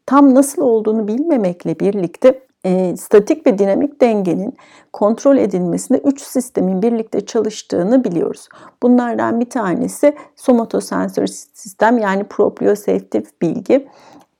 tam 0.07 0.35
nasıl 0.35 0.62
olduğunu 0.62 1.09
bilmemekle 1.09 1.81
birlikte 1.81 2.43
e, 2.64 2.96
statik 2.96 3.46
ve 3.46 3.59
dinamik 3.59 4.00
dengenin 4.00 4.55
kontrol 4.92 5.37
edilmesinde 5.37 5.98
üç 5.98 6.20
sistemin 6.20 6.83
birlikte 6.83 7.27
çalıştığını 7.27 8.05
biliyoruz. 8.05 8.48
Bunlardan 8.83 9.40
bir 9.40 9.50
tanesi 9.50 10.14
somatosensör 10.37 11.27
sistem 11.27 11.98
yani 11.98 12.24
proprioseptif 12.24 13.42
bilgi 13.42 13.88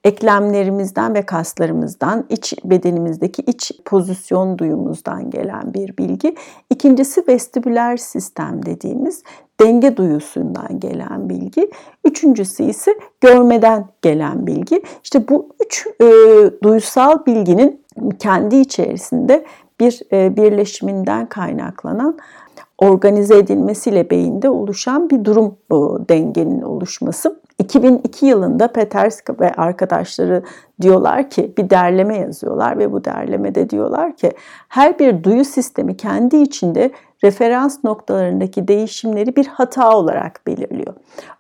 eklemlerimizden 0.05 1.15
ve 1.15 1.27
kaslarımızdan, 1.27 2.25
iç 2.29 2.55
bedenimizdeki 2.65 3.43
iç 3.43 3.73
pozisyon 3.85 4.59
duyumuzdan 4.59 5.31
gelen 5.31 5.75
bir 5.75 5.97
bilgi. 5.97 6.35
İkincisi 6.71 7.25
vestibüler 7.29 7.97
sistem 7.97 8.67
dediğimiz 8.67 9.23
denge 9.61 9.97
duyusundan 9.97 10.81
gelen 10.81 11.29
bilgi. 11.29 11.71
Üçüncüsü 12.05 12.63
ise 12.63 12.99
görmeden 13.21 13.87
gelen 14.03 14.47
bilgi. 14.47 14.83
İşte 15.05 15.29
bu 15.29 15.49
üç 15.67 15.87
e, 16.01 16.07
duysal 16.63 17.27
bilginin 17.27 17.84
kendi 18.19 18.57
içerisinde 18.57 19.45
bir 19.81 20.01
e, 20.13 20.37
birleşiminden 20.37 21.27
kaynaklanan 21.27 22.19
organize 22.79 23.39
edilmesiyle 23.39 24.11
beyinde 24.11 24.51
oluşan 24.51 25.11
bir 25.11 25.25
durum 25.25 25.57
dengenin 26.09 26.63
oluşması. 26.63 27.41
2002 27.59 28.27
yılında 28.27 28.73
Peterska 28.73 29.35
ve 29.41 29.53
arkadaşları 29.53 30.43
diyorlar 30.81 31.31
ki 31.31 31.55
bir 31.59 31.71
derleme 31.71 32.19
yazıyorlar 32.19 32.79
ve 32.79 32.93
bu 32.93 33.05
derlemede 33.05 33.71
diyorlar 33.71 34.17
ki 34.17 34.33
her 34.69 34.99
bir 34.99 35.25
duyu 35.25 35.45
sistemi 35.45 35.97
kendi 35.97 36.37
içinde 36.37 36.91
referans 37.25 37.85
noktalarındaki 37.85 38.69
değişimleri 38.69 39.37
bir 39.37 39.47
hata 39.47 39.97
olarak 39.97 40.41
belirliyor. 40.47 40.95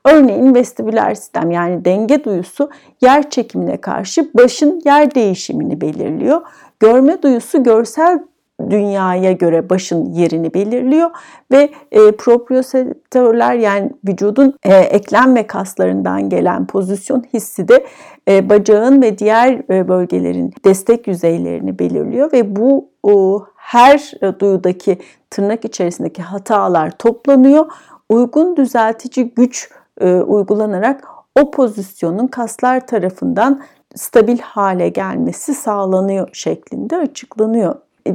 Örneğin 0.04 0.54
vestibüler 0.54 1.14
sistem 1.14 1.50
yani 1.50 1.84
denge 1.84 2.24
duyusu 2.24 2.70
yer 3.00 3.30
çekimine 3.30 3.76
karşı 3.76 4.30
başın 4.34 4.82
yer 4.84 5.14
değişimini 5.14 5.80
belirliyor. 5.80 6.42
Görme 6.80 7.22
duyusu 7.22 7.62
görsel 7.62 8.18
dünyaya 8.70 9.32
göre 9.32 9.70
başın 9.70 10.04
yerini 10.04 10.54
belirliyor 10.54 11.10
ve 11.52 11.70
e, 11.92 12.12
proprioseptörler 12.12 13.54
yani 13.54 13.90
vücudun 14.08 14.54
e, 14.64 14.74
eklem 14.74 15.34
ve 15.34 15.46
kaslarından 15.46 16.28
gelen 16.28 16.66
pozisyon 16.66 17.24
hissi 17.32 17.68
de 17.68 17.86
e, 18.28 18.48
bacağın 18.50 19.02
ve 19.02 19.18
diğer 19.18 19.62
e, 19.70 19.88
bölgelerin 19.88 20.52
destek 20.64 21.06
yüzeylerini 21.06 21.78
belirliyor 21.78 22.32
ve 22.32 22.56
bu 22.56 22.88
o, 23.02 23.46
her 23.64 24.12
e, 24.22 24.40
duyudaki 24.40 24.98
tırnak 25.30 25.64
içerisindeki 25.64 26.22
hatalar 26.22 26.90
toplanıyor. 26.90 27.66
Uygun 28.08 28.56
düzeltici 28.56 29.34
güç 29.36 29.70
e, 30.00 30.14
uygulanarak 30.14 31.04
o 31.40 31.50
pozisyonun 31.50 32.26
kaslar 32.26 32.86
tarafından 32.86 33.62
stabil 33.94 34.38
hale 34.38 34.88
gelmesi 34.88 35.54
sağlanıyor 35.54 36.28
şeklinde 36.32 36.96
açıklanıyor. 36.96 37.74
E, 38.06 38.14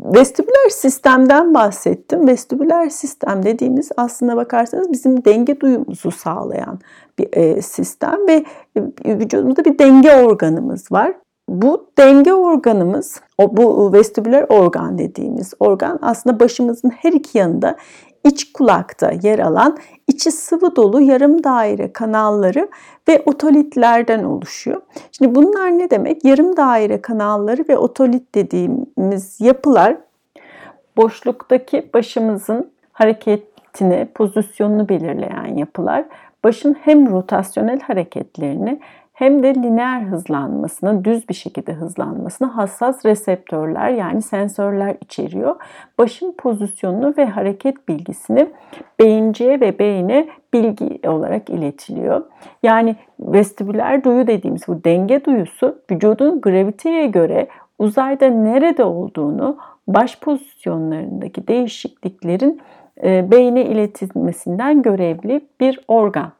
vestibüler 0.00 0.68
sistemden 0.70 1.54
bahsettim. 1.54 2.28
Vestibüler 2.28 2.88
sistem 2.88 3.42
dediğimiz 3.42 3.88
aslında 3.96 4.36
bakarsanız 4.36 4.92
bizim 4.92 5.24
denge 5.24 5.60
duyumuzu 5.60 6.10
sağlayan 6.10 6.78
bir 7.18 7.28
e, 7.32 7.62
sistem 7.62 8.28
ve 8.28 8.44
vücudumuzda 9.06 9.64
bir 9.64 9.78
denge 9.78 10.16
organımız 10.16 10.92
var. 10.92 11.14
Bu 11.48 11.90
denge 11.98 12.34
organımız, 12.34 13.20
o 13.38 13.56
bu 13.56 13.92
vestibüler 13.92 14.46
organ 14.48 14.98
dediğimiz 14.98 15.54
organ 15.60 15.98
aslında 16.02 16.40
başımızın 16.40 16.90
her 16.90 17.12
iki 17.12 17.38
yanında 17.38 17.76
iç 18.24 18.52
kulakta 18.52 19.12
yer 19.22 19.38
alan 19.38 19.78
içi 20.06 20.32
sıvı 20.32 20.76
dolu 20.76 21.00
yarım 21.00 21.44
daire 21.44 21.92
kanalları 21.92 22.68
ve 23.08 23.22
otolitlerden 23.26 24.24
oluşuyor. 24.24 24.82
Şimdi 25.12 25.34
bunlar 25.34 25.78
ne 25.78 25.90
demek? 25.90 26.24
Yarım 26.24 26.56
daire 26.56 27.02
kanalları 27.02 27.64
ve 27.68 27.78
otolit 27.78 28.34
dediğimiz 28.34 29.40
yapılar 29.40 29.96
boşluktaki 30.96 31.90
başımızın 31.94 32.70
hareketini, 32.92 34.08
pozisyonunu 34.14 34.88
belirleyen 34.88 35.56
yapılar. 35.56 36.04
Başın 36.44 36.76
hem 36.80 37.10
rotasyonel 37.12 37.80
hareketlerini 37.80 38.80
hem 39.16 39.42
de 39.42 39.54
lineer 39.54 40.00
hızlanmasını, 40.00 41.04
düz 41.04 41.28
bir 41.28 41.34
şekilde 41.34 41.72
hızlanmasını 41.72 42.48
hassas 42.48 43.04
reseptörler 43.04 43.90
yani 43.90 44.22
sensörler 44.22 44.96
içeriyor. 45.00 45.56
Başın 45.98 46.32
pozisyonunu 46.38 47.14
ve 47.18 47.26
hareket 47.26 47.88
bilgisini 47.88 48.48
beyinciye 49.00 49.60
ve 49.60 49.78
beyine 49.78 50.28
bilgi 50.52 51.08
olarak 51.08 51.50
iletiliyor. 51.50 52.22
Yani 52.62 52.96
vestibüler 53.20 54.04
duyu 54.04 54.26
dediğimiz 54.26 54.68
bu 54.68 54.84
denge 54.84 55.24
duyusu 55.24 55.78
vücudun 55.90 56.40
graviteye 56.40 57.06
göre 57.06 57.48
uzayda 57.78 58.26
nerede 58.26 58.84
olduğunu, 58.84 59.56
baş 59.88 60.20
pozisyonlarındaki 60.20 61.48
değişikliklerin 61.48 62.60
e, 63.04 63.30
beyne 63.30 63.64
iletilmesinden 63.64 64.82
görevli 64.82 65.40
bir 65.60 65.80
organ. 65.88 66.35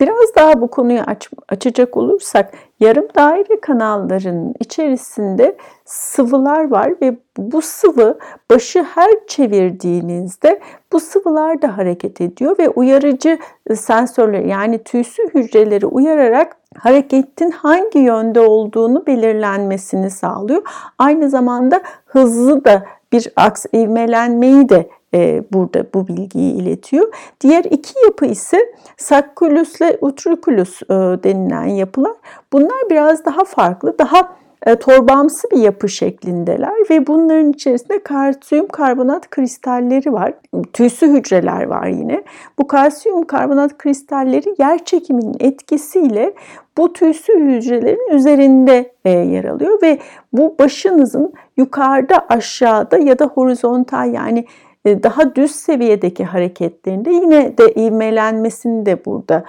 Biraz 0.00 0.34
daha 0.36 0.60
bu 0.60 0.68
konuyu 0.68 1.00
aç, 1.06 1.28
açacak 1.48 1.96
olursak 1.96 2.52
yarım 2.80 3.06
daire 3.16 3.60
kanallarının 3.60 4.54
içerisinde 4.60 5.56
sıvılar 5.84 6.70
var 6.70 6.94
ve 7.02 7.16
bu 7.38 7.62
sıvı 7.62 8.18
başı 8.50 8.82
her 8.82 9.10
çevirdiğinizde 9.26 10.60
bu 10.92 11.00
sıvılar 11.00 11.62
da 11.62 11.78
hareket 11.78 12.20
ediyor 12.20 12.58
ve 12.58 12.68
uyarıcı 12.68 13.38
sensörleri 13.74 14.48
yani 14.48 14.82
tüysü 14.82 15.22
hücreleri 15.34 15.86
uyararak 15.86 16.56
hareketin 16.78 17.50
hangi 17.50 17.98
yönde 17.98 18.40
olduğunu 18.40 19.06
belirlenmesini 19.06 20.10
sağlıyor. 20.10 20.62
Aynı 20.98 21.30
zamanda 21.30 21.82
hızlı 22.06 22.64
da 22.64 22.84
bir 23.12 23.32
aks 23.36 23.66
ivmelenmeyi 23.74 24.68
de 24.68 24.88
e, 25.14 25.44
burada 25.52 25.84
bu 25.94 26.08
bilgiyi 26.08 26.54
iletiyor. 26.54 27.12
Diğer 27.40 27.64
iki 27.64 27.94
yapı 28.04 28.26
ise 28.26 28.74
sakkulus 28.96 29.80
ile 29.80 29.98
utriculus 30.00 30.82
e, 30.82 30.94
denilen 31.24 31.66
yapılar. 31.66 32.14
Bunlar 32.52 32.90
biraz 32.90 33.24
daha 33.24 33.44
farklı, 33.44 33.98
daha 33.98 34.42
e, 34.66 34.76
torbamsı 34.76 35.50
bir 35.50 35.56
yapı 35.56 35.88
şeklindeler 35.88 36.74
ve 36.90 37.06
bunların 37.06 37.50
içerisinde 37.50 38.02
kalsiyum 38.02 38.68
karbonat 38.68 39.30
kristalleri 39.30 40.12
var. 40.12 40.32
Tüysü 40.72 41.06
hücreler 41.06 41.66
var 41.66 41.86
yine. 41.86 42.24
Bu 42.58 42.66
kalsiyum 42.66 43.26
karbonat 43.26 43.78
kristalleri 43.78 44.54
yer 44.58 44.84
çekiminin 44.84 45.36
etkisiyle 45.40 46.34
bu 46.78 46.92
tüysü 46.92 47.40
hücrelerin 47.40 48.14
üzerinde 48.16 48.92
yer 49.04 49.44
alıyor 49.44 49.82
ve 49.82 49.98
bu 50.32 50.54
başınızın 50.58 51.32
yukarıda, 51.56 52.26
aşağıda 52.28 52.98
ya 52.98 53.18
da 53.18 53.26
horizontal 53.26 54.12
yani 54.12 54.46
daha 54.86 55.34
düz 55.34 55.50
seviyedeki 55.50 56.24
hareketlerinde 56.24 57.10
yine 57.10 57.58
de 57.58 57.72
ivmelenmesini 57.72 58.86
de 58.86 59.04
burada 59.04 59.44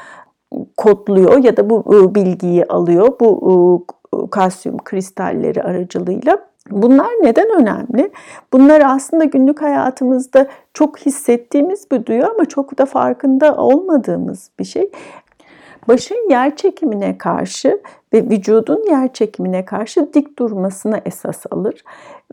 kodluyor 0.77 1.43
ya 1.43 1.57
da 1.57 1.69
bu 1.69 2.15
bilgiyi 2.15 2.65
alıyor 2.65 3.19
bu 3.19 3.85
kalsiyum 4.31 4.77
kristalleri 4.77 5.63
aracılığıyla. 5.63 6.37
Bunlar 6.71 7.07
neden 7.21 7.61
önemli? 7.61 8.11
Bunlar 8.53 8.81
aslında 8.85 9.23
günlük 9.23 9.61
hayatımızda 9.61 10.47
çok 10.73 10.97
hissettiğimiz 10.97 11.91
bir 11.91 12.05
duyu 12.05 12.25
ama 12.25 12.45
çok 12.45 12.77
da 12.77 12.85
farkında 12.85 13.55
olmadığımız 13.55 14.51
bir 14.59 14.63
şey. 14.63 14.91
Başın 15.87 16.29
yer 16.29 16.55
çekimine 16.55 17.17
karşı 17.17 17.81
ve 18.13 18.29
vücudun 18.29 18.89
yer 18.89 19.13
çekimine 19.13 19.65
karşı 19.65 20.13
dik 20.13 20.39
durmasına 20.39 21.01
esas 21.05 21.45
alır. 21.51 21.83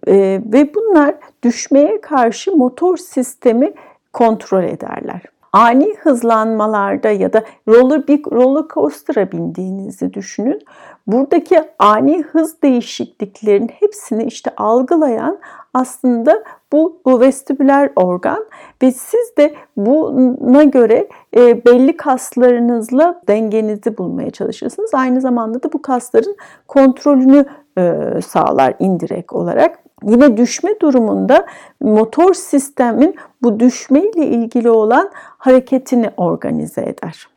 Ee, 0.06 0.40
ve 0.44 0.74
bunlar 0.74 1.14
düşmeye 1.42 2.00
karşı 2.00 2.56
motor 2.56 2.96
sistemi 2.96 3.72
kontrol 4.12 4.64
ederler. 4.64 5.22
Ani 5.52 5.94
hızlanmalarda 6.00 7.08
ya 7.08 7.32
da 7.32 7.44
roller 7.68 8.08
bir 8.08 8.24
roller 8.24 8.64
coaster'a 8.74 9.32
bindiğinizi 9.32 10.14
düşünün. 10.14 10.62
Buradaki 11.06 11.62
ani 11.78 12.22
hız 12.22 12.62
değişikliklerin 12.62 13.68
hepsini 13.68 14.24
işte 14.24 14.50
algılayan 14.56 15.38
aslında 15.74 16.44
bu, 16.72 17.00
vestibüler 17.20 17.90
organ 17.96 18.46
ve 18.83 18.90
siz 18.90 19.37
de 19.38 19.54
buna 19.76 20.62
göre 20.62 21.09
e, 21.37 21.64
belli 21.64 21.96
kaslarınızla 21.96 23.22
dengenizi 23.28 23.98
bulmaya 23.98 24.30
çalışırsınız. 24.30 24.94
Aynı 24.94 25.20
zamanda 25.20 25.62
da 25.62 25.72
bu 25.72 25.83
kasların 25.83 26.37
kontrolünü 26.68 27.44
e, 27.78 28.04
sağlar 28.26 28.74
indirek 28.78 29.33
olarak. 29.33 29.78
Yine 30.04 30.37
düşme 30.37 30.70
durumunda 30.80 31.46
motor 31.80 32.35
sistemin 32.35 33.14
bu 33.42 33.61
düşme 33.61 34.00
ile 34.00 34.26
ilgili 34.26 34.70
olan 34.70 35.11
hareketini 35.14 36.11
organize 36.16 36.83
eder. 36.83 37.28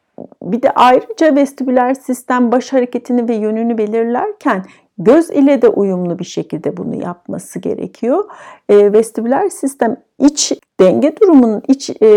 Bir 0.43 0.61
de 0.61 0.71
ayrıca 0.71 1.35
vestibüler 1.35 1.93
sistem 1.93 2.51
baş 2.51 2.73
hareketini 2.73 3.29
ve 3.29 3.35
yönünü 3.35 3.77
belirlerken 3.77 4.65
göz 4.97 5.29
ile 5.29 5.61
de 5.61 5.67
uyumlu 5.67 6.19
bir 6.19 6.23
şekilde 6.23 6.77
bunu 6.77 6.95
yapması 6.95 7.59
gerekiyor. 7.59 8.23
E, 8.69 8.93
vestibüler 8.93 9.49
sistem 9.49 9.97
iç 10.19 10.53
denge 10.79 11.17
durumunun 11.21 11.61
iç 11.67 11.89
e, 12.01 12.07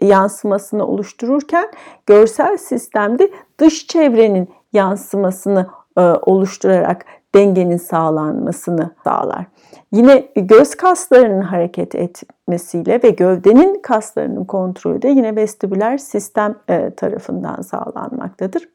yansımasını 0.00 0.86
oluştururken 0.86 1.68
görsel 2.06 2.56
sistemde 2.56 3.30
dış 3.58 3.86
çevrenin 3.86 4.48
yansımasını 4.72 5.66
e, 5.96 6.00
oluşturarak 6.00 7.04
dengenin 7.34 7.76
sağlanmasını 7.76 8.90
sağlar. 9.04 9.46
Yine 9.92 10.28
göz 10.36 10.74
kaslarının 10.74 11.40
hareket 11.40 11.94
etmesiyle 11.94 13.00
ve 13.02 13.10
gövdenin 13.10 13.82
kaslarının 13.82 14.44
kontrolü 14.44 15.02
de 15.02 15.08
yine 15.08 15.36
vestibüler 15.36 15.98
sistem 15.98 16.54
e, 16.68 16.90
tarafından 16.90 17.62
sağlanmaktadır. 17.62 18.68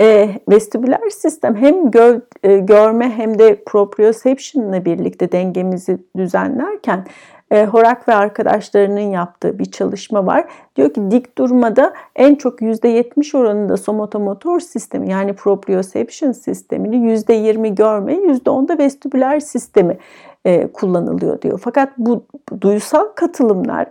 E, 0.00 0.30
vestibüler 0.48 1.10
sistem 1.10 1.56
hem 1.56 1.90
gö, 1.90 2.20
e, 2.42 2.58
görme 2.58 3.10
hem 3.10 3.38
de 3.38 3.62
proprioception 3.66 4.68
ile 4.68 4.84
birlikte 4.84 5.32
dengemizi 5.32 5.98
düzenlerken 6.16 7.04
e, 7.50 7.64
Horak 7.66 8.08
ve 8.08 8.14
arkadaşlarının 8.14 9.00
yaptığı 9.00 9.58
bir 9.58 9.64
çalışma 9.64 10.26
var. 10.26 10.44
Diyor 10.76 10.94
ki 10.94 11.10
dik 11.10 11.38
durmada 11.38 11.94
en 12.16 12.34
çok 12.34 12.60
%70 12.60 13.36
oranında 13.36 13.76
somotomotor 13.76 14.60
sistemi 14.60 15.10
yani 15.10 15.32
proprioception 15.32 16.32
sistemini 16.32 16.96
%20 16.96 17.74
görme, 17.74 18.14
%10 18.14 18.68
da 18.68 18.78
vestibüler 18.78 19.40
sistemi 19.40 19.98
e, 20.44 20.72
kullanılıyor 20.72 21.42
diyor. 21.42 21.60
Fakat 21.64 21.98
bu 21.98 22.22
duysal 22.60 23.06
katılımlar 23.14 23.86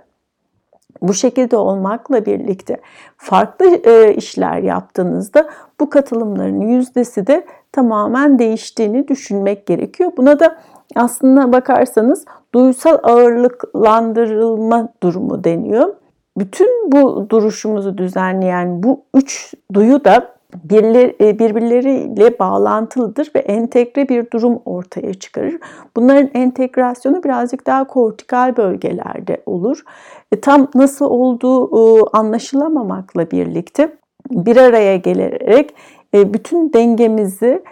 bu 1.01 1.13
şekilde 1.13 1.57
olmakla 1.57 2.25
birlikte 2.25 2.77
farklı 3.17 3.65
e, 3.65 4.13
işler 4.13 4.57
yaptığınızda 4.57 5.49
bu 5.79 5.89
katılımların 5.89 6.61
yüzdesi 6.61 7.27
de 7.27 7.45
tamamen 7.71 8.39
değiştiğini 8.39 9.07
düşünmek 9.07 9.65
gerekiyor. 9.65 10.11
Buna 10.17 10.39
da 10.39 10.57
aslında 10.95 11.51
bakarsanız 11.51 12.25
duysal 12.53 12.97
ağırlıklandırılma 13.03 14.87
durumu 15.03 15.43
deniyor. 15.43 15.93
Bütün 16.37 16.91
bu 16.91 17.29
duruşumuzu 17.29 17.97
düzenleyen 17.97 18.83
bu 18.83 19.01
üç 19.13 19.53
duyu 19.73 20.05
da 20.05 20.36
birbirleriyle 20.53 22.39
bağlantılıdır 22.39 23.31
ve 23.35 23.39
entegre 23.39 24.09
bir 24.09 24.31
durum 24.31 24.59
ortaya 24.65 25.13
çıkarır. 25.13 25.59
Bunların 25.95 26.29
entegrasyonu 26.33 27.23
birazcık 27.23 27.67
daha 27.67 27.87
kortikal 27.87 28.57
bölgelerde 28.57 29.43
olur. 29.45 29.83
E, 30.31 30.41
tam 30.41 30.67
nasıl 30.75 31.05
olduğu 31.05 31.65
e, 31.65 32.09
anlaşılamamakla 32.13 33.31
birlikte 33.31 33.97
bir 34.31 34.57
araya 34.57 34.97
gelerek 34.97 35.75
bütün 36.13 36.73
dengemizi 36.73 37.63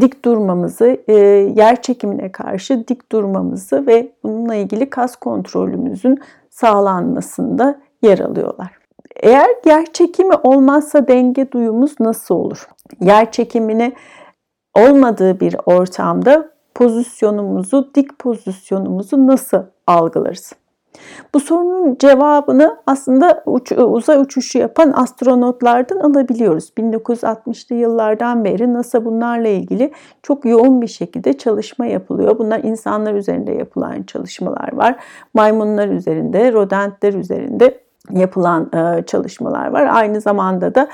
dik 0.00 0.24
durmamızı, 0.24 0.98
yer 1.56 1.82
çekimine 1.82 2.32
karşı 2.32 2.88
dik 2.88 3.12
durmamızı 3.12 3.86
ve 3.86 4.12
bununla 4.24 4.54
ilgili 4.54 4.90
kas 4.90 5.16
kontrolümüzün 5.16 6.18
sağlanmasında 6.50 7.80
yer 8.02 8.18
alıyorlar. 8.18 8.87
Eğer 9.16 9.48
yer 9.66 9.92
çekimi 9.92 10.34
olmazsa 10.34 11.08
denge 11.08 11.52
duyumuz 11.52 12.00
nasıl 12.00 12.34
olur? 12.34 12.68
Yer 13.00 13.32
çekimini 13.32 13.92
olmadığı 14.74 15.40
bir 15.40 15.56
ortamda 15.66 16.50
pozisyonumuzu, 16.74 17.90
dik 17.94 18.18
pozisyonumuzu 18.18 19.26
nasıl 19.26 19.62
algılarız? 19.86 20.52
Bu 21.34 21.40
sorunun 21.40 21.96
cevabını 21.98 22.76
aslında 22.86 23.42
uç, 23.46 23.72
uzay 23.72 24.20
uçuşu 24.20 24.58
yapan 24.58 24.92
astronotlardan 24.92 25.96
alabiliyoruz. 25.96 26.72
1960'lı 26.78 27.76
yıllardan 27.76 28.44
beri 28.44 28.74
NASA 28.74 29.04
bunlarla 29.04 29.48
ilgili 29.48 29.92
çok 30.22 30.44
yoğun 30.44 30.82
bir 30.82 30.86
şekilde 30.86 31.32
çalışma 31.32 31.86
yapılıyor. 31.86 32.38
Bunlar 32.38 32.60
insanlar 32.62 33.14
üzerinde 33.14 33.52
yapılan 33.52 34.02
çalışmalar 34.02 34.72
var. 34.72 34.96
Maymunlar 35.34 35.88
üzerinde, 35.88 36.52
rodentler 36.52 37.14
üzerinde 37.14 37.87
yapılan 38.10 38.70
e, 38.74 39.02
çalışmalar 39.02 39.66
var. 39.66 39.88
Aynı 39.92 40.20
zamanda 40.20 40.74
da 40.74 40.88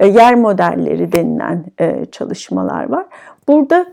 e, 0.00 0.06
yer 0.06 0.34
modelleri 0.34 1.12
denilen 1.12 1.64
e, 1.80 2.04
çalışmalar 2.04 2.88
var. 2.88 3.06
Burada 3.48 3.86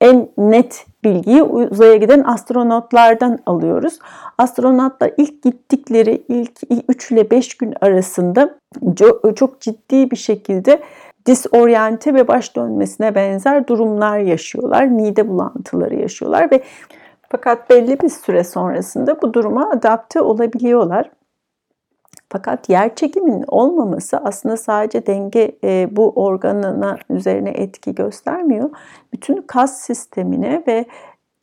en 0.00 0.28
net 0.38 0.86
bilgiyi 1.04 1.42
uzaya 1.42 1.96
giden 1.96 2.24
astronotlardan 2.24 3.38
alıyoruz. 3.46 3.98
Astronotlar 4.38 5.10
ilk 5.16 5.42
gittikleri 5.42 6.22
ilk 6.28 6.52
3 6.88 7.10
ile 7.10 7.30
5 7.30 7.56
gün 7.56 7.74
arasında 7.80 8.54
çok 9.36 9.60
ciddi 9.60 10.10
bir 10.10 10.16
şekilde 10.16 10.82
disoryante 11.26 12.14
ve 12.14 12.28
baş 12.28 12.56
dönmesine 12.56 13.14
benzer 13.14 13.66
durumlar 13.66 14.18
yaşıyorlar. 14.18 14.84
Mide 14.84 15.28
bulantıları 15.28 15.94
yaşıyorlar 15.94 16.50
ve 16.50 16.62
fakat 17.28 17.70
belli 17.70 18.00
bir 18.00 18.08
süre 18.08 18.44
sonrasında 18.44 19.22
bu 19.22 19.34
duruma 19.34 19.70
adapte 19.70 20.20
olabiliyorlar. 20.20 21.10
Fakat 22.32 22.68
yer 22.68 22.94
çekiminin 22.94 23.44
olmaması 23.48 24.18
aslında 24.18 24.56
sadece 24.56 25.06
denge 25.06 25.58
e, 25.64 25.88
bu 25.90 26.10
organına 26.10 26.98
üzerine 27.10 27.50
etki 27.50 27.94
göstermiyor. 27.94 28.70
Bütün 29.12 29.42
kas 29.42 29.80
sistemine 29.80 30.62
ve 30.66 30.84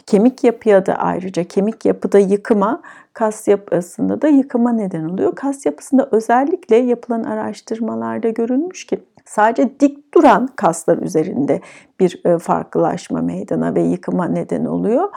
kemik 0.05 0.43
yapıya 0.43 0.85
da 0.85 0.93
ayrıca 0.93 1.43
kemik 1.43 1.85
yapıda 1.85 2.19
yıkıma, 2.19 2.81
kas 3.13 3.47
yapısında 3.47 4.21
da 4.21 4.27
yıkıma 4.27 4.71
neden 4.71 5.03
oluyor. 5.03 5.35
Kas 5.35 5.65
yapısında 5.65 6.09
özellikle 6.11 6.75
yapılan 6.75 7.23
araştırmalarda 7.23 8.29
görülmüş 8.29 8.85
ki 8.85 8.99
sadece 9.25 9.79
dik 9.79 10.13
duran 10.13 10.49
kaslar 10.55 10.97
üzerinde 10.97 11.61
bir 11.99 12.21
e, 12.25 12.37
farklılaşma 12.37 13.21
meydana 13.21 13.75
ve 13.75 13.81
yıkıma 13.81 14.25
neden 14.25 14.65
oluyor. 14.65 15.09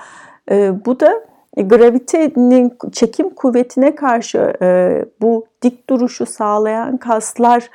E, 0.50 0.84
bu 0.84 1.00
da 1.00 1.29
gravitenin 1.56 2.72
çekim 2.92 3.30
kuvvetine 3.30 3.94
karşı 3.94 4.52
e, 4.62 5.04
bu 5.20 5.46
dik 5.62 5.90
duruşu 5.90 6.26
sağlayan 6.26 6.96
kaslar 6.96 7.70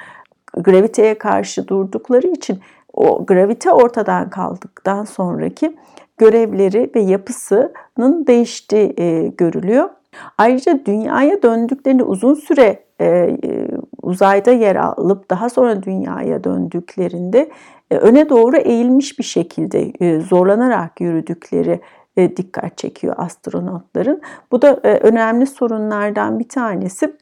graviteye 0.58 1.18
karşı 1.18 1.68
durdukları 1.68 2.28
için 2.28 2.60
o 2.94 3.26
gravite 3.26 3.72
ortadan 3.72 4.30
kaldıktan 4.30 5.04
sonraki 5.04 5.76
görevleri 6.18 6.92
ve 6.96 7.00
yapısının 7.00 8.28
değiştiği 8.28 8.94
e, 8.98 9.28
görülüyor. 9.28 9.90
Ayrıca 10.38 10.80
dünyaya 10.86 11.44
döndüklerinde 11.44 12.04
uzun 12.04 12.34
süre 12.34 12.84
e, 13.00 13.06
e, 13.06 13.68
uzayda 14.02 14.52
yer 14.52 14.76
alıp 14.76 15.30
daha 15.30 15.50
sonra 15.50 15.84
dünyaya 15.84 16.44
döndüklerinde 16.44 17.50
e, 17.92 17.98
öne 17.98 18.30
doğru 18.30 18.58
eğilmiş 18.58 19.20
bir 19.20 19.24
şekilde 19.24 19.92
e, 20.00 20.20
zorlanarak 20.20 21.02
yürüdükleri 21.02 21.72
e, 21.72 21.82
dikkat 22.18 22.78
çekiyor 22.78 23.16
astronotların. 23.18 24.22
Bu 24.52 24.62
da 24.62 24.80
e, 24.84 24.98
önemli 24.98 25.48
sorunlardan 25.48 26.40
bir 26.40 26.50
tanesi. 26.50 27.18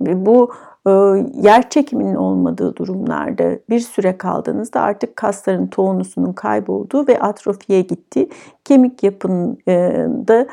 Bu 0.00 0.52
e, 0.86 0.90
yer 1.34 1.70
çekiminin 1.70 2.14
olmadığı 2.14 2.76
durumlarda 2.76 3.58
bir 3.70 3.80
süre 3.80 4.18
kaldığınızda 4.18 4.80
artık 4.80 5.16
kasların 5.16 5.66
tonusunun 5.66 6.32
kaybolduğu 6.32 7.08
ve 7.08 7.20
atrofiye 7.20 7.80
gittiği, 7.80 8.30
kemik 8.64 9.02
yapında 9.02 10.46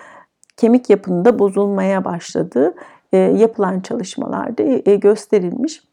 kemik 0.57 0.89
yapında 0.89 1.39
bozulmaya 1.39 2.05
başladığı 2.05 2.75
yapılan 3.13 3.79
çalışmalarda 3.79 4.63
gösterilmiş. 4.95 5.88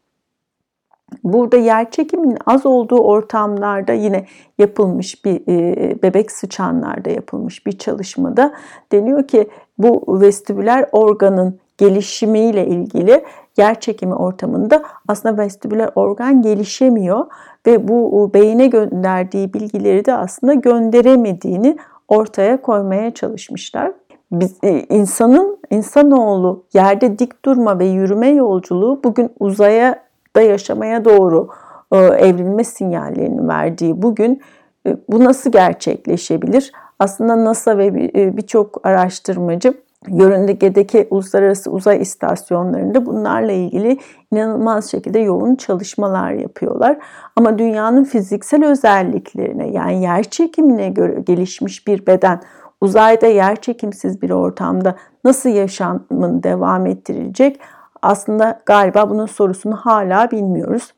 Burada 1.23 1.57
yer 1.57 1.91
çekiminin 1.91 2.37
az 2.45 2.65
olduğu 2.65 2.99
ortamlarda 2.99 3.93
yine 3.93 4.25
yapılmış 4.57 5.25
bir 5.25 5.41
e, 5.47 6.01
bebek 6.03 6.31
sıçanlarda 6.31 7.09
yapılmış 7.09 7.65
bir 7.65 7.71
çalışmada 7.71 8.53
deniyor 8.91 9.27
ki 9.27 9.49
bu 9.77 10.21
vestibüler 10.21 10.89
organın 10.91 11.59
gelişimiyle 11.77 12.67
ilgili 12.67 13.23
yer 13.57 13.79
çekimi 13.79 14.13
ortamında 14.15 14.83
aslında 15.07 15.37
vestibüler 15.37 15.89
organ 15.95 16.41
gelişemiyor 16.41 17.25
ve 17.67 17.87
bu 17.87 18.31
beyine 18.33 18.67
gönderdiği 18.67 19.53
bilgileri 19.53 20.05
de 20.05 20.13
aslında 20.13 20.53
gönderemediğini 20.53 21.77
ortaya 22.07 22.61
koymaya 22.61 23.13
çalışmışlar. 23.13 23.91
Biz, 24.31 24.57
e, 24.63 24.79
insanın 24.79 25.57
insanoğlu 25.69 26.63
yerde 26.73 27.19
dik 27.19 27.45
durma 27.45 27.79
ve 27.79 27.85
yürüme 27.85 28.29
yolculuğu 28.29 29.03
bugün 29.03 29.29
uzaya 29.39 30.06
da 30.37 30.41
yaşamaya 30.41 31.05
doğru 31.05 31.47
e, 31.91 31.97
evrilme 31.97 32.63
sinyallerini 32.63 33.47
verdiği 33.47 34.01
bugün 34.01 34.41
e, 34.87 34.97
bu 35.09 35.23
nasıl 35.23 35.51
gerçekleşebilir? 35.51 36.71
Aslında 36.99 37.45
NASA 37.45 37.77
ve 37.77 37.85
e, 38.15 38.37
birçok 38.37 38.87
araştırmacı 38.87 39.73
yörüngedeki 40.07 41.07
uluslararası 41.09 41.71
uzay 41.71 42.01
istasyonlarında 42.01 43.05
bunlarla 43.05 43.51
ilgili 43.51 43.97
inanılmaz 44.31 44.91
şekilde 44.91 45.19
yoğun 45.19 45.55
çalışmalar 45.55 46.31
yapıyorlar. 46.31 46.97
Ama 47.35 47.57
dünyanın 47.57 48.03
fiziksel 48.03 48.65
özelliklerine 48.65 49.67
yani 49.67 50.01
yer 50.01 50.23
çekimine 50.23 50.89
göre 50.89 51.19
gelişmiş 51.19 51.87
bir 51.87 52.07
beden 52.07 52.41
uzayda 52.81 53.27
yer 53.27 53.55
çekimsiz 53.55 54.21
bir 54.21 54.29
ortamda 54.29 54.95
nasıl 55.23 55.49
yaşamın 55.49 56.43
devam 56.43 56.85
ettirilecek 56.85 57.59
aslında 58.01 58.59
galiba 58.65 59.09
bunun 59.09 59.25
sorusunu 59.25 59.75
hala 59.75 60.31
bilmiyoruz. 60.31 60.93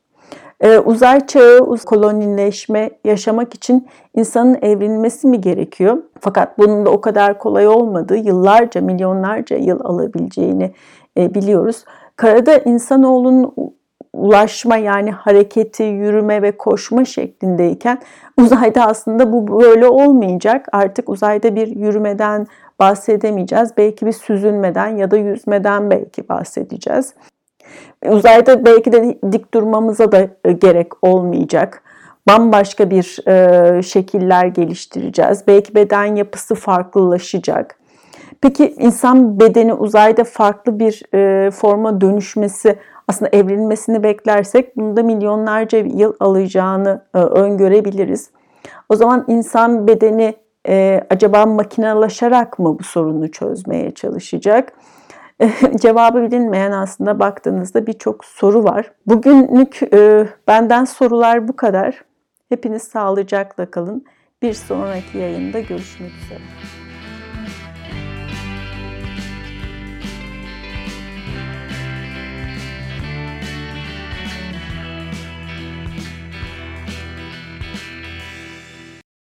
Ee, 0.60 0.78
uzay 0.78 1.26
çağı, 1.26 1.76
kolonileşme 1.84 2.90
yaşamak 3.04 3.54
için 3.54 3.88
insanın 4.16 4.58
evrilmesi 4.62 5.26
mi 5.26 5.40
gerekiyor? 5.40 5.98
Fakat 6.20 6.58
bunun 6.58 6.86
da 6.86 6.90
o 6.90 7.00
kadar 7.00 7.38
kolay 7.38 7.68
olmadığı, 7.68 8.16
yıllarca, 8.16 8.80
milyonlarca 8.80 9.56
yıl 9.56 9.80
alabileceğini 9.84 10.72
e, 11.18 11.34
biliyoruz. 11.34 11.84
Karada 12.16 12.58
insanoğlunun 12.58 13.54
ulaşma 14.12 14.76
yani 14.76 15.10
hareketi, 15.10 15.82
yürüme 15.82 16.42
ve 16.42 16.56
koşma 16.56 17.04
şeklindeyken 17.04 17.98
uzayda 18.38 18.86
aslında 18.86 19.32
bu 19.32 19.60
böyle 19.60 19.86
olmayacak. 19.86 20.66
Artık 20.72 21.08
uzayda 21.08 21.56
bir 21.56 21.66
yürümeden 21.66 22.46
bahsedemeyeceğiz. 22.80 23.76
Belki 23.76 24.06
bir 24.06 24.12
süzülmeden 24.12 24.96
ya 24.96 25.10
da 25.10 25.16
yüzmeden 25.16 25.90
belki 25.90 26.28
bahsedeceğiz. 26.28 27.14
Uzayda 28.06 28.64
belki 28.64 28.92
de 28.92 29.18
dik 29.32 29.54
durmamıza 29.54 30.12
da 30.12 30.28
e, 30.44 30.52
gerek 30.52 31.04
olmayacak. 31.04 31.82
Bambaşka 32.28 32.90
bir 32.90 33.28
e, 33.28 33.82
şekiller 33.82 34.46
geliştireceğiz. 34.46 35.46
Belki 35.46 35.74
beden 35.74 36.14
yapısı 36.16 36.54
farklılaşacak. 36.54 37.80
Peki 38.40 38.74
insan 38.78 39.40
bedeni 39.40 39.74
uzayda 39.74 40.24
farklı 40.24 40.78
bir 40.78 41.02
e, 41.14 41.50
forma 41.50 42.00
dönüşmesi 42.00 42.78
aslında 43.08 43.30
evrilmesini 43.36 44.02
beklersek 44.02 44.76
bunda 44.76 45.02
milyonlarca 45.02 45.78
yıl 45.78 46.12
alacağını 46.20 47.04
e, 47.14 47.18
öngörebiliriz. 47.18 48.30
O 48.88 48.96
zaman 48.96 49.24
insan 49.28 49.86
bedeni 49.86 50.34
e, 50.68 51.00
acaba 51.10 51.46
makinalaşarak 51.46 52.58
mı 52.58 52.78
bu 52.78 52.82
sorunu 52.82 53.30
çözmeye 53.30 53.90
çalışacak? 53.90 54.72
Cevabı 55.80 56.22
bilinmeyen 56.22 56.72
aslında 56.72 57.20
baktığınızda 57.20 57.86
birçok 57.86 58.24
soru 58.24 58.64
var. 58.64 58.92
Bugünlük 59.06 59.80
e, 59.92 60.28
benden 60.48 60.84
sorular 60.84 61.48
bu 61.48 61.56
kadar. 61.56 62.04
Hepiniz 62.48 62.82
sağlıcakla 62.82 63.70
kalın. 63.70 64.04
Bir 64.42 64.52
sonraki 64.52 65.18
yayında 65.18 65.60
görüşmek 65.60 66.10
üzere. 66.24 66.79